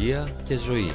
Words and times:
ψυχολογία 0.00 0.28
και 0.44 0.56
ζωή. 0.56 0.92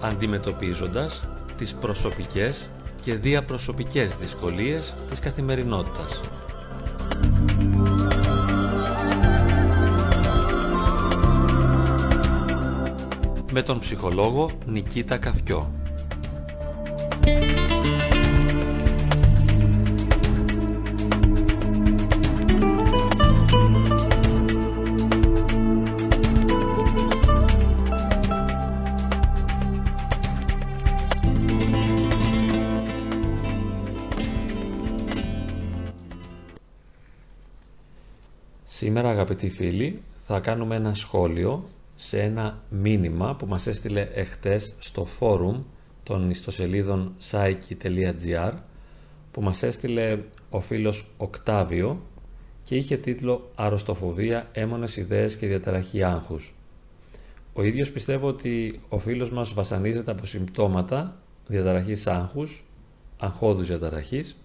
Αντιμετωπίζοντας 0.00 1.22
τις 1.56 1.74
προσωπικές 1.74 2.68
και 3.00 3.14
διαπροσωπικές 3.14 4.16
δυσκολίες 4.16 4.94
της 5.08 5.18
καθημερινότητας. 5.18 6.20
Με 13.52 13.62
τον 13.62 13.78
ψυχολόγο 13.78 14.50
Νικήτα 14.66 15.18
Καφκιό. 15.18 15.81
Σήμερα 38.82 39.08
αγαπητοί 39.08 39.48
φίλοι 39.48 40.02
θα 40.18 40.40
κάνουμε 40.40 40.76
ένα 40.76 40.94
σχόλιο 40.94 41.68
σε 41.96 42.22
ένα 42.22 42.62
μήνυμα 42.68 43.36
που 43.36 43.46
μας 43.46 43.66
έστειλε 43.66 44.08
εχθές 44.14 44.74
στο 44.78 45.04
φόρουμ 45.04 45.62
των 46.02 46.30
ιστοσελίδων 46.30 47.14
psyche.gr 47.30 48.52
που 49.30 49.42
μας 49.42 49.62
έστειλε 49.62 50.18
ο 50.50 50.60
φίλος 50.60 51.06
Οκτάβιο 51.16 52.02
και 52.64 52.76
είχε 52.76 52.96
τίτλο 52.96 53.50
«Αρρωστοφοβία, 53.54 54.48
έμονες 54.52 54.96
ιδέες 54.96 55.36
και 55.36 55.46
διαταραχή 55.46 56.02
άγχους». 56.02 56.54
Ο 57.52 57.62
ίδιος 57.62 57.90
πιστεύω 57.90 58.26
ότι 58.26 58.80
ο 58.88 58.98
φίλος 58.98 59.30
μας 59.30 59.54
βασανίζεται 59.54 60.10
από 60.10 60.26
συμπτώματα 60.26 61.16
διαταραχής 61.46 62.06
άγχους, 62.06 62.64
αγχώδους 63.18 63.66
διαταραχής 63.66 64.36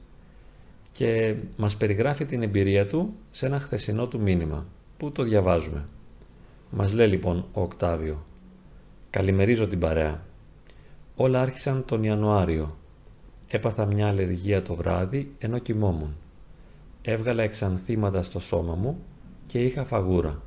και 0.97 1.35
μας 1.57 1.77
περιγράφει 1.77 2.25
την 2.25 2.41
εμπειρία 2.41 2.87
του 2.87 3.13
σε 3.31 3.45
ένα 3.45 3.59
χθεσινό 3.59 4.07
του 4.07 4.19
μήνυμα 4.19 4.65
που 4.97 5.11
το 5.11 5.23
διαβάζουμε; 5.23 5.85
Μας 6.69 6.93
λέει 6.93 7.07
λοιπόν 7.07 7.45
ο 7.51 7.61
Οκτάβιο 7.61 8.25
«Καλημερίζω 9.09 9.67
την 9.67 9.79
παρέα. 9.79 10.25
Όλα 11.15 11.41
άρχισαν 11.41 11.85
τον 11.85 12.03
Ιανουάριο. 12.03 12.77
Έπαθα 13.47 13.85
μια 13.85 14.07
αλλεργία 14.07 14.61
το 14.61 14.75
βράδυ 14.75 15.35
ενώ 15.37 15.57
κοιμόμουν. 15.57 16.15
Έβγαλα 17.01 17.43
εξανθήματα 17.43 18.23
στο 18.23 18.39
σώμα 18.39 18.75
μου 18.75 18.99
και 19.47 19.63
είχα 19.63 19.83
φαγούρα. 19.83 20.41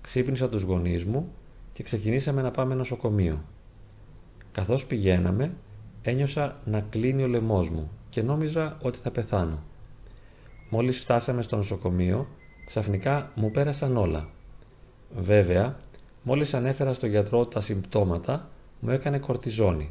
Ξύπνησα 0.00 0.48
τους 0.48 0.62
γονείς 0.62 1.04
μου 1.04 1.32
και 1.72 1.82
ξεκινήσαμε 1.82 2.42
να 2.42 2.50
πάμε 2.50 2.74
νοσοκομείο. 2.74 3.44
Καθώς 4.52 4.86
πηγαίναμε 4.86 5.54
ένιωσα 6.02 6.60
να 6.64 6.80
κλείνει 6.80 7.22
ο 7.22 7.26
λαιμός 7.26 7.68
μου 7.68 7.90
και 8.10 8.22
νόμιζα 8.22 8.76
ότι 8.82 8.98
θα 8.98 9.10
πεθάνω. 9.10 9.62
Μόλις 10.70 10.98
φτάσαμε 10.98 11.42
στο 11.42 11.56
νοσοκομείο, 11.56 12.28
ξαφνικά 12.66 13.32
μου 13.34 13.50
πέρασαν 13.50 13.96
όλα. 13.96 14.28
Βέβαια, 15.16 15.76
μόλις 16.22 16.54
ανέφερα 16.54 16.92
στο 16.92 17.06
γιατρό 17.06 17.46
τα 17.46 17.60
συμπτώματα, 17.60 18.48
μου 18.80 18.90
έκανε 18.90 19.18
κορτιζόνη. 19.18 19.90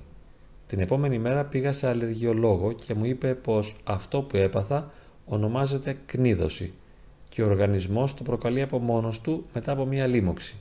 Την 0.68 0.80
επόμενη 0.80 1.20
μέρα 1.20 1.46
πήγα 1.46 1.74
σε 1.74 1.88
αλλεργιολόγο 1.88 2.72
και 2.72 2.94
μου 2.94 3.06
είπε 3.06 3.34
πως 3.34 3.76
αυτό 3.84 4.22
που 4.22 4.38
έπαθα 4.38 4.92
ονομάζεται 5.26 5.98
κνίδωση 6.06 6.74
και 7.30 7.44
ο 7.44 7.46
οργανισμός 7.46 8.14
το 8.14 8.24
προκαλεί 8.24 8.62
από 8.62 8.80
μόνος 8.80 9.22
του 9.22 9.46
μετά 9.54 9.72
από 9.72 9.86
μία 9.86 10.08
λίμωξη. 10.08 10.56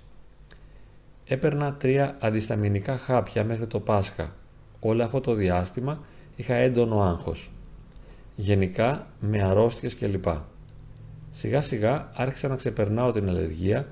Έπαιρνα 1.25 1.75
τρία 1.75 2.17
αντισταμινικά 2.21 2.97
χάπια 2.97 3.45
μέχρι 3.45 3.67
το 3.67 3.81
Πάσχα. 3.81 4.33
Όλο 4.81 5.05
αυτό 5.05 5.21
το 5.21 5.35
διάστημα 5.35 6.01
είχα 6.39 6.55
έντονο 6.55 7.03
άγχος. 7.03 7.51
Γενικά 8.37 9.07
με 9.21 9.43
αρρώστιες 9.43 9.97
κλπ. 9.97 10.25
Σιγά 11.31 11.61
σιγά 11.61 12.11
άρχισα 12.15 12.49
να 12.49 12.57
ξεπερνάω 12.57 13.13
την 13.13 13.29
αλλεργία, 13.29 13.87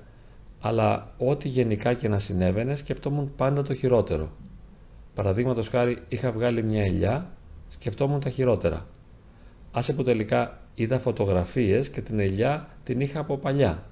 αλλά 0.60 1.14
ό,τι 1.18 1.48
γενικά 1.48 1.94
και 1.94 2.08
να 2.08 2.18
συνέβαινε 2.18 2.74
σκεφτόμουν 2.74 3.32
πάντα 3.36 3.62
το 3.62 3.74
χειρότερο. 3.74 4.30
Παραδείγματος 5.14 5.68
χάρη 5.68 6.02
είχα 6.08 6.32
βγάλει 6.32 6.62
μια 6.62 6.82
ελιά, 6.82 7.30
σκεφτόμουν 7.68 8.20
τα 8.20 8.30
χειρότερα. 8.30 8.86
Άσε 9.72 9.92
που 9.92 10.02
τελικά 10.02 10.58
είδα 10.74 10.98
φωτογραφίες 10.98 11.88
και 11.88 12.00
την 12.00 12.18
ελιά 12.18 12.68
την 12.84 13.00
είχα 13.00 13.20
από 13.20 13.36
παλιά. 13.36 13.84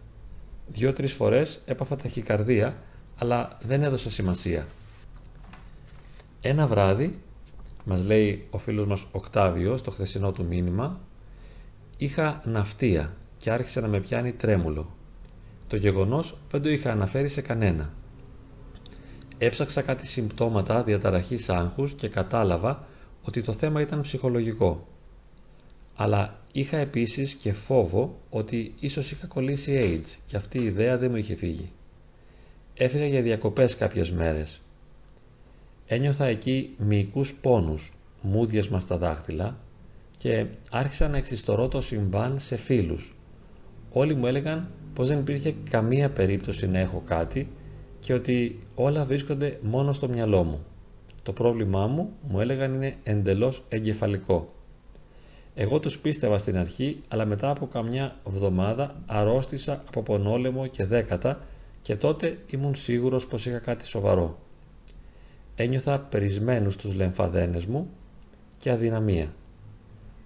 Δυο-τρεις 0.66 1.12
φορές 1.12 1.60
έπαθα 1.66 1.96
ταχυκαρδία, 1.96 2.76
αλλά 3.18 3.58
δεν 3.62 3.82
έδωσα 3.82 4.10
σημασία. 4.10 4.66
Ένα 6.40 6.66
βράδυ 6.66 7.18
μας 7.84 8.06
λέει 8.06 8.46
ο 8.50 8.58
φίλος 8.58 8.86
μας 8.86 9.06
Οκτάβιο 9.12 9.76
στο 9.76 9.90
χθεσινό 9.90 10.32
του 10.32 10.44
μήνυμα 10.44 11.00
είχα 11.96 12.42
ναυτία 12.44 13.14
και 13.38 13.50
άρχισε 13.50 13.80
να 13.80 13.88
με 13.88 14.00
πιάνει 14.00 14.32
τρέμουλο. 14.32 14.94
Το 15.66 15.76
γεγονός 15.76 16.36
δεν 16.50 16.62
το 16.62 16.68
είχα 16.68 16.90
αναφέρει 16.90 17.28
σε 17.28 17.40
κανένα. 17.40 17.92
Έψαξα 19.38 19.82
κάτι 19.82 20.06
συμπτώματα 20.06 20.82
διαταραχής 20.82 21.48
άγχους 21.48 21.92
και 21.92 22.08
κατάλαβα 22.08 22.86
ότι 23.22 23.42
το 23.42 23.52
θέμα 23.52 23.80
ήταν 23.80 24.00
ψυχολογικό. 24.00 24.86
Αλλά 25.94 26.40
είχα 26.52 26.76
επίσης 26.76 27.34
και 27.34 27.52
φόβο 27.52 28.20
ότι 28.30 28.74
ίσως 28.80 29.10
είχα 29.10 29.26
κολλήσει 29.26 29.80
AIDS 29.82 30.18
και 30.26 30.36
αυτή 30.36 30.58
η 30.58 30.64
ιδέα 30.64 30.98
δεν 30.98 31.10
μου 31.10 31.16
είχε 31.16 31.36
φύγει. 31.36 31.72
Έφυγα 32.74 33.06
για 33.06 33.22
διακοπές 33.22 33.76
κάποιες 33.76 34.12
μέρες 34.12 34.60
Ένιωθα 35.86 36.24
εκεί 36.24 36.74
μυϊκούς 36.78 37.34
πόνους, 37.34 37.92
μούδιες 38.22 38.70
στα 38.78 38.96
δάχτυλα 38.96 39.58
και 40.18 40.46
άρχισα 40.70 41.08
να 41.08 41.16
εξιστορώ 41.16 41.68
το 41.68 41.80
συμβάν 41.80 42.38
σε 42.38 42.56
φίλους. 42.56 43.16
Όλοι 43.92 44.14
μου 44.14 44.26
έλεγαν 44.26 44.68
πως 44.94 45.08
δεν 45.08 45.18
υπήρχε 45.18 45.54
καμία 45.70 46.10
περίπτωση 46.10 46.68
να 46.68 46.78
έχω 46.78 47.02
κάτι 47.06 47.50
και 48.00 48.12
ότι 48.12 48.58
όλα 48.74 49.04
βρίσκονται 49.04 49.58
μόνο 49.62 49.92
στο 49.92 50.08
μυαλό 50.08 50.44
μου. 50.44 50.64
Το 51.22 51.32
πρόβλημά 51.32 51.86
μου, 51.86 52.12
μου 52.22 52.40
έλεγαν, 52.40 52.74
είναι 52.74 52.94
εντελώς 53.02 53.62
εγκεφαλικό. 53.68 54.52
Εγώ 55.54 55.80
τους 55.80 55.98
πίστευα 55.98 56.38
στην 56.38 56.56
αρχή, 56.56 57.02
αλλά 57.08 57.24
μετά 57.24 57.50
από 57.50 57.66
καμιά 57.66 58.16
εβδομάδα 58.26 59.02
αρρώστησα 59.06 59.82
από 59.88 60.02
πονόλεμο 60.02 60.66
και 60.66 60.84
δέκατα 60.84 61.40
και 61.82 61.96
τότε 61.96 62.38
ήμουν 62.46 62.74
σίγουρος 62.74 63.26
πως 63.26 63.46
είχα 63.46 63.58
κάτι 63.58 63.86
σοβαρό 63.86 64.38
ένιωθα 65.54 65.98
περισμένους 65.98 66.76
τους 66.76 66.94
λεμφαδένες 66.94 67.66
μου 67.66 67.90
και 68.58 68.70
αδυναμία. 68.70 69.34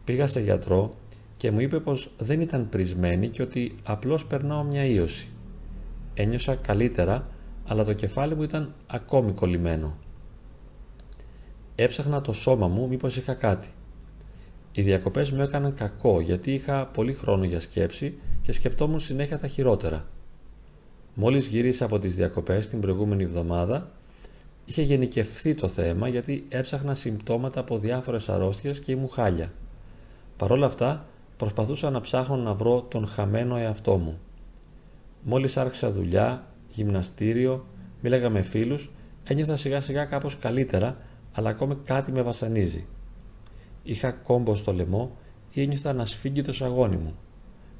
Πήγα 0.04 0.26
σε 0.26 0.40
γιατρό 0.40 0.94
και 1.36 1.50
μου 1.50 1.60
είπε 1.60 1.80
πως 1.80 2.10
δεν 2.18 2.40
ήταν 2.40 2.68
πρισμένη 2.68 3.28
και 3.28 3.42
ότι 3.42 3.76
απλώς 3.82 4.26
περνάω 4.26 4.62
μια 4.62 4.84
ίωση. 4.84 5.28
Ένιωσα 6.14 6.54
καλύτερα, 6.54 7.28
αλλά 7.66 7.84
το 7.84 7.92
κεφάλι 7.92 8.34
μου 8.34 8.42
ήταν 8.42 8.74
ακόμη 8.86 9.32
κολλημένο. 9.32 9.96
Έψαχνα 11.74 12.20
το 12.20 12.32
σώμα 12.32 12.68
μου 12.68 12.88
μήπως 12.88 13.16
είχα 13.16 13.34
κάτι. 13.34 13.68
Οι 14.72 14.82
διακοπές 14.82 15.30
μου 15.30 15.42
έκαναν 15.42 15.74
κακό 15.74 16.20
γιατί 16.20 16.54
είχα 16.54 16.86
πολύ 16.86 17.12
χρόνο 17.12 17.44
για 17.44 17.60
σκέψη 17.60 18.18
και 18.42 18.52
σκεπτόμουν 18.52 19.00
συνέχεια 19.00 19.38
τα 19.38 19.46
χειρότερα. 19.46 20.06
Μόλις 21.14 21.46
γύρισα 21.46 21.84
από 21.84 21.98
τις 21.98 22.14
διακοπές 22.14 22.66
την 22.66 22.80
προηγούμενη 22.80 23.22
εβδομάδα, 23.22 23.92
είχε 24.68 24.82
γενικευθεί 24.82 25.54
το 25.54 25.68
θέμα 25.68 26.08
γιατί 26.08 26.44
έψαχνα 26.48 26.94
συμπτώματα 26.94 27.60
από 27.60 27.78
διάφορες 27.78 28.28
αρρώστιες 28.28 28.80
και 28.80 28.92
ήμουν 28.92 29.08
χάλια. 29.08 29.52
Παρ' 30.36 30.50
όλα 30.50 30.66
αυτά 30.66 31.06
προσπαθούσα 31.36 31.90
να 31.90 32.00
ψάχνω 32.00 32.36
να 32.36 32.54
βρω 32.54 32.86
τον 32.90 33.06
χαμένο 33.06 33.56
εαυτό 33.56 33.96
μου. 33.96 34.18
Μόλις 35.22 35.56
άρχισα 35.56 35.92
δουλειά, 35.92 36.46
γυμναστήριο, 36.68 37.66
μίλαγα 38.00 38.30
με 38.30 38.42
φίλους, 38.42 38.90
ένιωθα 39.24 39.56
σιγά 39.56 39.80
σιγά 39.80 40.04
κάπως 40.04 40.38
καλύτερα, 40.38 40.96
αλλά 41.32 41.48
ακόμη 41.48 41.76
κάτι 41.84 42.12
με 42.12 42.22
βασανίζει. 42.22 42.86
Είχα 43.82 44.10
κόμπο 44.10 44.54
στο 44.54 44.72
λαιμό 44.72 45.16
ή 45.52 45.62
ένιωθα 45.62 45.92
να 45.92 46.04
σφίγγει 46.04 46.42
το 46.42 46.52
σαγόνι 46.52 46.96
μου, 46.96 47.16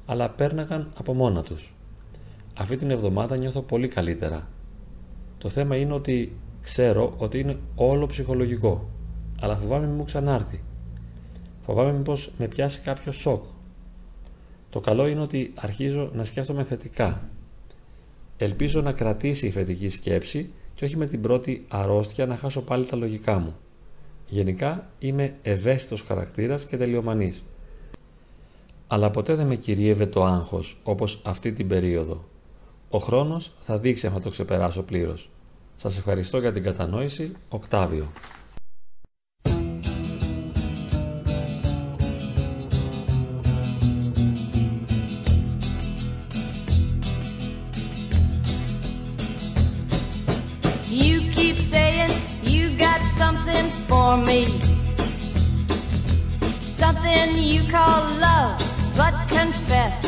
αλλά 0.05 0.29
πέρναγαν 0.29 0.91
από 0.97 1.13
μόνα 1.13 1.43
τους. 1.43 1.73
Αυτή 2.57 2.75
την 2.75 2.91
εβδομάδα 2.91 3.37
νιώθω 3.37 3.61
πολύ 3.61 3.87
καλύτερα. 3.87 4.49
Το 5.37 5.49
θέμα 5.49 5.75
είναι 5.75 5.93
ότι 5.93 6.37
Ξέρω 6.61 7.13
ότι 7.17 7.39
είναι 7.39 7.59
όλο 7.75 8.05
ψυχολογικό, 8.05 8.89
αλλά 9.39 9.55
φοβάμαι 9.55 9.85
μην 9.85 9.95
μου 9.95 10.03
ξανάρθει. 10.03 10.63
Φοβάμαι 11.65 11.91
μήπως 11.91 12.31
με 12.37 12.47
πιάσει 12.47 12.79
κάποιο 12.79 13.11
σοκ. 13.11 13.43
Το 14.69 14.79
καλό 14.79 15.07
είναι 15.07 15.21
ότι 15.21 15.53
αρχίζω 15.55 16.09
να 16.13 16.23
σκέφτομαι 16.23 16.63
θετικά. 16.63 17.29
Ελπίζω 18.37 18.81
να 18.81 18.91
κρατήσει 18.91 19.47
η 19.47 19.49
θετική 19.49 19.89
σκέψη 19.89 20.49
και 20.73 20.85
όχι 20.85 20.97
με 20.97 21.05
την 21.05 21.21
πρώτη 21.21 21.65
αρρώστια 21.67 22.25
να 22.25 22.37
χάσω 22.37 22.61
πάλι 22.61 22.85
τα 22.85 22.95
λογικά 22.95 23.39
μου. 23.39 23.55
Γενικά 24.27 24.89
είμαι 24.99 25.35
ευαίσθητος 25.41 26.01
χαρακτήρας 26.01 26.65
και 26.65 26.77
τελειομανής. 26.77 27.43
Αλλά 28.87 29.11
ποτέ 29.11 29.35
δεν 29.35 29.47
με 29.47 29.55
κυρίευε 29.55 30.05
το 30.05 30.23
άγχος 30.23 30.77
όπως 30.83 31.21
αυτή 31.23 31.51
την 31.51 31.67
περίοδο. 31.67 32.23
Ο 32.89 32.97
χρόνος 32.97 33.51
θα 33.61 33.77
δείξει 33.77 34.07
αν 34.07 34.13
θα 34.13 34.19
το 34.19 34.29
ξεπεράσω 34.29 34.83
πλήρως. 34.83 35.29
Σας 35.81 35.97
ευχαριστώ 35.97 36.39
για 36.39 36.51
την 36.51 36.63
κατανόηση. 36.63 37.31
Οκτάβιο. 37.49 38.11
for 53.89 54.17
me. 54.29 54.41
Something 56.81 57.29
you 57.53 57.61
call 57.75 58.01
love, 58.27 58.57
but 58.99 59.15
confess. 59.37 59.99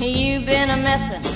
You've 0.00 0.46
been 0.52 0.68
a 0.76 0.78
messin' 0.86 1.35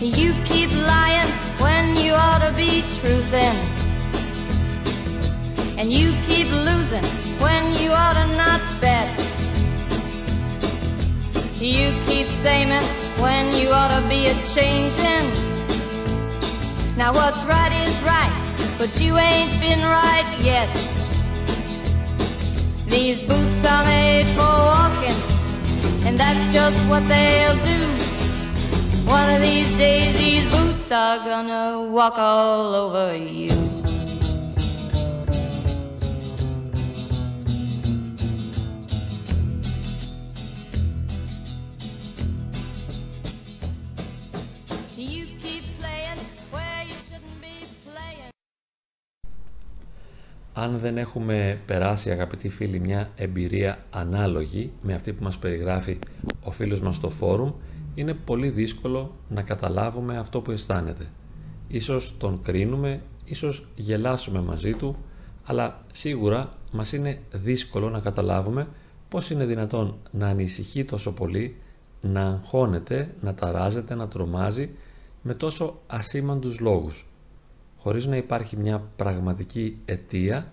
You 0.00 0.34
keep 0.44 0.72
lying 0.72 1.30
when 1.60 1.94
you 1.96 2.12
ought 2.14 2.40
to 2.40 2.52
be 2.56 2.82
truthing. 2.82 3.54
And 5.78 5.92
you 5.92 6.14
keep 6.26 6.48
losing 6.50 7.04
when 7.38 7.72
you 7.80 7.90
ought 7.90 8.14
to 8.14 8.26
not 8.36 8.60
bet. 8.80 9.08
You 11.60 11.94
keep 12.06 12.26
saying 12.26 12.70
when 13.22 13.54
you 13.54 13.70
ought 13.70 14.00
to 14.00 14.08
be 14.08 14.26
a 14.26 14.34
changing. 14.52 15.26
Now 16.96 17.14
what's 17.14 17.44
right 17.44 17.72
is 17.86 17.94
right, 18.02 18.74
but 18.78 19.00
you 19.00 19.16
ain't 19.16 19.60
been 19.60 19.80
right 19.80 20.28
yet. 20.42 20.68
These 22.88 23.22
boots 23.22 23.64
are 23.64 23.84
made 23.84 24.26
for 24.34 24.40
walking, 24.40 25.22
and 26.06 26.18
that's 26.18 26.52
just 26.52 26.78
what 26.88 27.06
they'll 27.08 27.54
do. 27.64 28.13
One 29.06 29.30
of 29.34 29.42
these 29.42 29.70
days 29.76 30.16
these 30.16 30.50
boots 30.50 30.90
are 30.90 31.18
gonna 31.18 31.90
walk 31.90 32.16
all 32.16 32.74
over 32.74 33.16
you. 33.16 33.84
αν 50.56 50.78
δεν 50.78 50.98
έχουμε 50.98 51.60
περάσει 51.66 52.10
αγαπητοί 52.10 52.48
φίλοι 52.48 52.80
μια 52.80 53.10
εμπειρία 53.16 53.78
ανάλογη 53.90 54.72
με 54.82 54.94
αυτή 54.94 55.12
που 55.12 55.22
μας 55.22 55.38
περιγράφει 55.38 55.98
ο 56.42 56.50
φίλος 56.50 56.80
μας 56.80 56.96
στο 56.96 57.10
φόρουμ 57.10 57.52
είναι 57.94 58.14
πολύ 58.14 58.48
δύσκολο 58.48 59.14
να 59.28 59.42
καταλάβουμε 59.42 60.18
αυτό 60.18 60.40
που 60.40 60.50
αισθάνεται. 60.50 61.06
Ίσως 61.68 62.16
τον 62.18 62.42
κρίνουμε, 62.42 63.02
ίσως 63.24 63.68
γελάσουμε 63.74 64.40
μαζί 64.40 64.72
του, 64.72 64.96
αλλά 65.44 65.78
σίγουρα 65.92 66.48
μας 66.72 66.92
είναι 66.92 67.18
δύσκολο 67.32 67.90
να 67.90 68.00
καταλάβουμε 68.00 68.68
πώς 69.08 69.30
είναι 69.30 69.44
δυνατόν 69.44 69.96
να 70.10 70.28
ανησυχεί 70.28 70.84
τόσο 70.84 71.12
πολύ, 71.14 71.56
να 72.00 72.22
αγχώνεται, 72.26 73.14
να 73.20 73.34
ταράζεται, 73.34 73.94
να 73.94 74.08
τρομάζει 74.08 74.70
με 75.22 75.34
τόσο 75.34 75.80
ασήμαντους 75.86 76.60
λόγους 76.60 77.04
χωρίς 77.84 78.06
να 78.06 78.16
υπάρχει 78.16 78.56
μια 78.56 78.82
πραγματική 78.96 79.78
αιτία, 79.84 80.52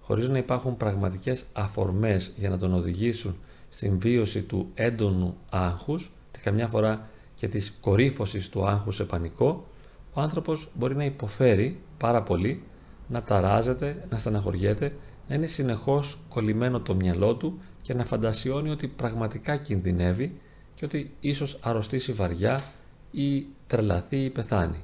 χωρίς 0.00 0.28
να 0.28 0.38
υπάρχουν 0.38 0.76
πραγματικές 0.76 1.44
αφορμές 1.52 2.32
για 2.36 2.48
να 2.50 2.58
τον 2.58 2.74
οδηγήσουν 2.74 3.36
στην 3.68 3.98
βίωση 3.98 4.42
του 4.42 4.70
έντονου 4.74 5.36
άγχους 5.50 6.10
και 6.10 6.13
καμιά 6.44 6.68
φορά 6.68 7.08
και 7.34 7.48
της 7.48 7.78
κορύφωσης 7.80 8.48
του 8.48 8.66
άγχου 8.66 8.90
σε 8.90 9.04
πανικό, 9.04 9.66
ο 10.12 10.20
άνθρωπος 10.20 10.68
μπορεί 10.74 10.96
να 10.96 11.04
υποφέρει 11.04 11.80
πάρα 11.98 12.22
πολύ, 12.22 12.62
να 13.08 13.22
ταράζεται, 13.22 14.06
να 14.10 14.18
στεναχωριέται, 14.18 14.96
να 15.28 15.34
είναι 15.34 15.46
συνεχώς 15.46 16.18
κολλημένο 16.28 16.80
το 16.80 16.94
μυαλό 16.94 17.34
του 17.34 17.58
και 17.82 17.94
να 17.94 18.04
φαντασιώνει 18.04 18.70
ότι 18.70 18.86
πραγματικά 18.86 19.56
κινδυνεύει 19.56 20.40
και 20.74 20.84
ότι 20.84 21.14
ίσως 21.20 21.58
αρρωστήσει 21.62 22.12
βαριά 22.12 22.60
ή 23.10 23.46
τρελαθεί 23.66 24.16
ή 24.16 24.30
πεθάνει. 24.30 24.82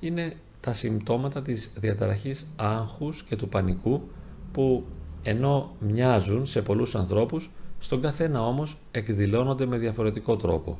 Είναι 0.00 0.36
τα 0.60 0.72
συμπτώματα 0.72 1.42
της 1.42 1.72
διαταραχής 1.76 2.46
άγχους 2.56 3.22
και 3.22 3.36
του 3.36 3.48
πανικού 3.48 4.08
που 4.52 4.84
ενώ 5.22 5.76
μοιάζουν 5.78 6.46
σε 6.46 6.62
πολλούς 6.62 6.94
ανθρώπους, 6.94 7.50
στον 7.84 8.00
καθένα 8.00 8.46
όμως 8.46 8.76
εκδηλώνονται 8.90 9.66
με 9.66 9.78
διαφορετικό 9.78 10.36
τρόπο. 10.36 10.78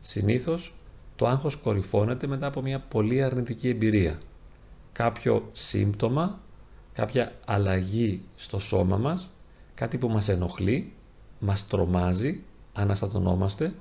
Συνήθως 0.00 0.74
το 1.16 1.26
άγχος 1.26 1.56
κορυφώνεται 1.56 2.26
μετά 2.26 2.46
από 2.46 2.62
μια 2.62 2.80
πολύ 2.80 3.22
αρνητική 3.22 3.68
εμπειρία. 3.68 4.18
Κάποιο 4.92 5.48
σύμπτωμα, 5.52 6.38
κάποια 6.92 7.32
αλλαγή 7.44 8.20
στο 8.36 8.58
σώμα 8.58 8.96
μας, 8.96 9.30
κάτι 9.74 9.98
που 9.98 10.08
μας 10.08 10.28
ενοχλεί, 10.28 10.92
μας 11.38 11.66
τρομάζει, 11.66 12.40
αναστατωνόμαστε 12.72 13.74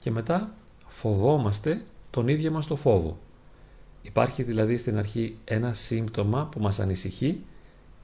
και 0.00 0.10
μετά 0.10 0.54
φοβόμαστε 0.86 1.84
τον 2.10 2.28
ίδιο 2.28 2.50
μας 2.50 2.66
το 2.66 2.76
φόβο. 2.76 3.18
Υπάρχει 4.02 4.42
δηλαδή 4.42 4.76
στην 4.76 4.98
αρχή 4.98 5.36
ένα 5.44 5.72
σύμπτωμα 5.72 6.46
που 6.46 6.60
μας 6.60 6.80
ανησυχεί 6.80 7.40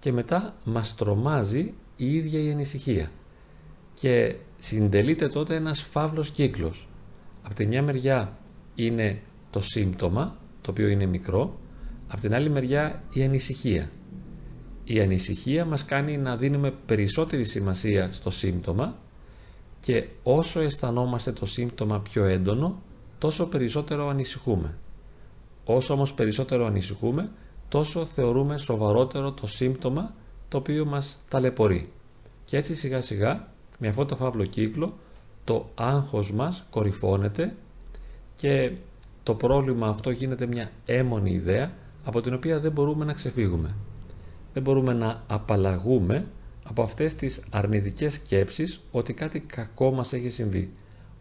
και 0.01 0.13
μετά 0.13 0.55
μας 0.65 0.95
τρομάζει 0.95 1.75
η 1.97 2.15
ίδια 2.15 2.41
η 2.41 2.51
ανησυχία. 2.51 3.11
Και 4.01 4.35
συντελείται 4.59 5.29
τότε 5.29 5.55
ένας 5.55 5.83
φαύλος 5.83 6.31
κύκλος. 6.31 6.89
Από 7.43 7.55
τη 7.55 7.67
μια 7.67 7.83
μεριά 7.83 8.39
είναι 8.75 9.23
το 9.51 9.61
σύμπτωμα, 9.61 10.37
το 10.61 10.71
οποίο 10.71 10.89
είναι 10.89 11.07
μικρό, 11.07 11.59
από 12.09 12.21
την 12.21 12.35
άλλη 12.35 12.51
μεριά 12.51 13.03
η 13.13 13.25
ανησυχία. 13.25 13.91
Η 14.85 15.01
ανησυχία 15.01 15.65
μας 15.65 15.85
κάνει 15.85 16.17
να 16.17 16.37
δίνουμε 16.37 16.75
περισσότερη 16.87 17.45
σημασία 17.45 18.13
στο 18.13 18.31
σύμπτωμα 18.31 18.99
και 19.81 20.07
όσο 20.23 20.61
αισθανόμαστε 20.61 21.33
το 21.33 21.47
σύμπτωμα 21.47 22.01
πιο 22.01 22.25
έντονο, 22.25 22.83
τόσο 23.19 23.49
περισσότερο 23.49 24.09
ανησυχούμε. 24.09 24.79
Όσο 25.65 25.95
όμως 25.95 26.15
περισσότερο 26.15 26.67
ανησυχούμε, 26.67 27.31
τόσο 27.69 28.05
θεωρούμε 28.05 28.57
σοβαρότερο 28.57 29.33
το 29.33 29.47
σύμπτωμα 29.47 30.15
το 30.49 30.57
οποίο 30.57 30.85
μας 30.85 31.25
ταλαιπωρεί. 31.29 31.93
Και 32.45 32.57
έτσι 32.57 32.75
σιγά 32.75 33.01
σιγά, 33.01 33.49
με 33.79 33.89
αυτό 33.89 34.05
το 34.05 34.17
φαύλο 34.17 34.45
κύκλο, 34.45 34.99
το 35.45 35.71
άγχος 35.75 36.33
μας 36.33 36.67
κορυφώνεται 36.71 37.55
και 38.35 38.73
το 39.23 39.35
πρόβλημα 39.35 39.89
αυτό 39.89 40.11
γίνεται 40.11 40.47
μια 40.47 40.71
έμονη 40.87 41.31
ιδέα 41.31 41.73
από 42.05 42.21
την 42.21 42.35
οποία 42.35 42.61
δεν 42.61 42.73
μπορούμε 42.73 43.05
να 43.05 43.13
ξεφύγουμε. 43.13 43.75
Δεν 44.53 44.63
μπορούμε 44.63 44.93
να 44.93 45.23
απαλλαγούμε 45.27 46.27
από 46.65 46.83
αυτές 46.83 47.15
τις 47.15 47.43
αρνητικές 47.51 48.15
σκέψεις 48.15 48.81
ότι 48.91 49.13
κάτι 49.13 49.41
κακό 49.41 49.93
μας 49.93 50.13
έχει 50.13 50.29
συμβεί. 50.29 50.73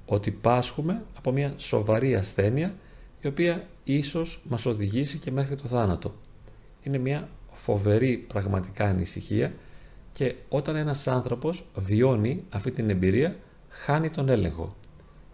Ότι 0.06 0.32
πάσχουμε 0.32 1.04
από 1.18 1.32
μια 1.32 1.54
σοβαρή 1.58 2.16
ασθένεια 2.16 2.76
η 3.22 3.28
οποία 3.28 3.68
ίσως 3.84 4.42
μας 4.50 4.66
οδηγήσει 4.66 5.18
και 5.18 5.32
μέχρι 5.32 5.56
το 5.56 5.68
θάνατο. 5.68 6.14
Είναι 6.84 6.98
μια 6.98 7.30
φοβερή 7.54 8.18
πραγματικά 8.18 8.86
ανησυχία 8.86 9.54
και 10.16 10.36
όταν 10.50 10.76
ένας 10.76 11.08
άνθρωπος 11.08 11.66
βιώνει 11.76 12.44
αυτή 12.50 12.72
την 12.72 12.90
εμπειρία 12.90 13.36
χάνει 13.70 14.10
τον 14.10 14.30
έλεγχο. 14.30 14.76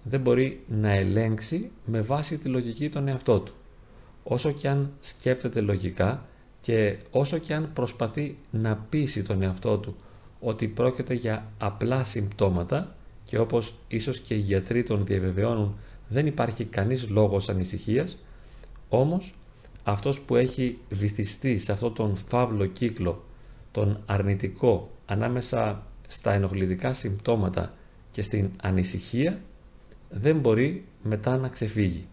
Δεν 0.03 0.19
μπορεί 0.19 0.63
να 0.67 0.91
ελέγξει 0.91 1.71
με 1.85 2.01
βάση 2.01 2.37
τη 2.37 2.49
λογική 2.49 2.89
τον 2.89 3.07
εαυτό 3.07 3.39
του. 3.39 3.53
Όσο 4.23 4.51
και 4.51 4.69
αν 4.69 4.91
σκέπτεται 4.99 5.61
λογικά 5.61 6.25
και 6.59 6.97
όσο 7.11 7.37
και 7.37 7.53
αν 7.53 7.69
προσπαθεί 7.73 8.37
να 8.51 8.75
πείσει 8.75 9.23
τον 9.23 9.41
εαυτό 9.41 9.77
του 9.77 9.95
ότι 10.39 10.67
πρόκειται 10.67 11.13
για 11.13 11.51
απλά 11.57 12.03
συμπτώματα 12.03 12.95
και 13.23 13.39
όπως 13.39 13.75
ίσως 13.87 14.19
και 14.19 14.33
οι 14.33 14.39
γιατροί 14.39 14.83
τον 14.83 15.05
διαβεβαιώνουν 15.05 15.75
δεν 16.07 16.27
υπάρχει 16.27 16.65
κανείς 16.65 17.09
λόγος 17.09 17.49
ανησυχίας, 17.49 18.17
όμως 18.89 19.33
αυτός 19.83 20.21
που 20.21 20.35
έχει 20.35 20.77
βυθιστεί 20.89 21.57
σε 21.57 21.71
αυτό 21.71 21.91
τον 21.91 22.15
φαύλο 22.15 22.65
κύκλο, 22.65 23.23
τον 23.71 24.03
αρνητικό, 24.05 24.91
ανάμεσα 25.05 25.83
στα 26.07 26.33
ενοχλητικά 26.33 26.93
συμπτώματα 26.93 27.73
και 28.11 28.21
στην 28.21 28.49
ανησυχία, 28.61 29.41
δεν 30.09 30.39
μπορεί 30.39 30.85
μετά 31.03 31.37
να 31.37 31.47
ξεφύγει. 31.47 32.07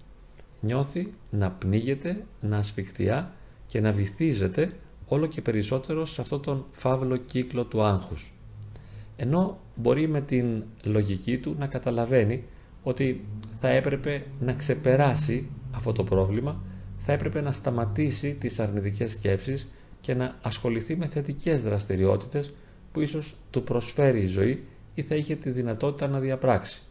Νιώθει 0.61 1.13
να 1.31 1.51
πνίγεται, 1.51 2.25
να 2.41 2.57
ασφιχτιά 2.57 3.33
και 3.67 3.81
να 3.81 3.93
βυθίζεται 3.93 4.73
όλο 5.07 5.27
και 5.27 5.43
περισσότερο 5.43 6.05
σε 6.05 6.21
αυτό 6.21 6.39
τον 6.39 6.65
φαύλο 6.71 7.17
κύκλο 7.17 7.65
του 7.65 7.83
άγχους. 7.83 8.33
Ενώ 9.17 9.59
μπορεί 9.75 10.09
με 10.09 10.21
την 10.21 10.63
λογική 10.83 11.39
του 11.39 11.55
να 11.59 11.67
καταλαβαίνει 11.67 12.45
ότι 12.83 13.25
θα 13.61 13.69
έπρεπε 13.69 14.27
να 14.41 14.53
ξεπεράσει 14.53 15.49
αυτό 15.71 15.93
το 15.93 16.05
πρόβλημα, 16.05 16.61
θα 16.99 17.13
έπρεπε 17.13 17.41
να 17.41 17.53
σταματήσει 17.53 18.35
τις 18.35 18.59
αρνητικές 18.61 19.11
σκέψεις 19.11 19.69
και 20.01 20.15
να 20.15 20.39
ασχοληθεί 20.43 20.97
με 20.97 21.07
θετικές 21.07 21.63
δραστηριότητες 21.63 22.55
που 22.93 23.01
ίσως 23.01 23.37
του 23.51 23.63
προσφέρει 23.63 24.21
η 24.21 24.27
ζωή 24.27 24.65
ή 24.95 25.03
θα 25.03 25.15
είχε 25.15 25.35
τη 25.35 25.51
δυνατότητα 25.51 26.09
να 26.09 26.21
διαπράξει. 26.21 26.83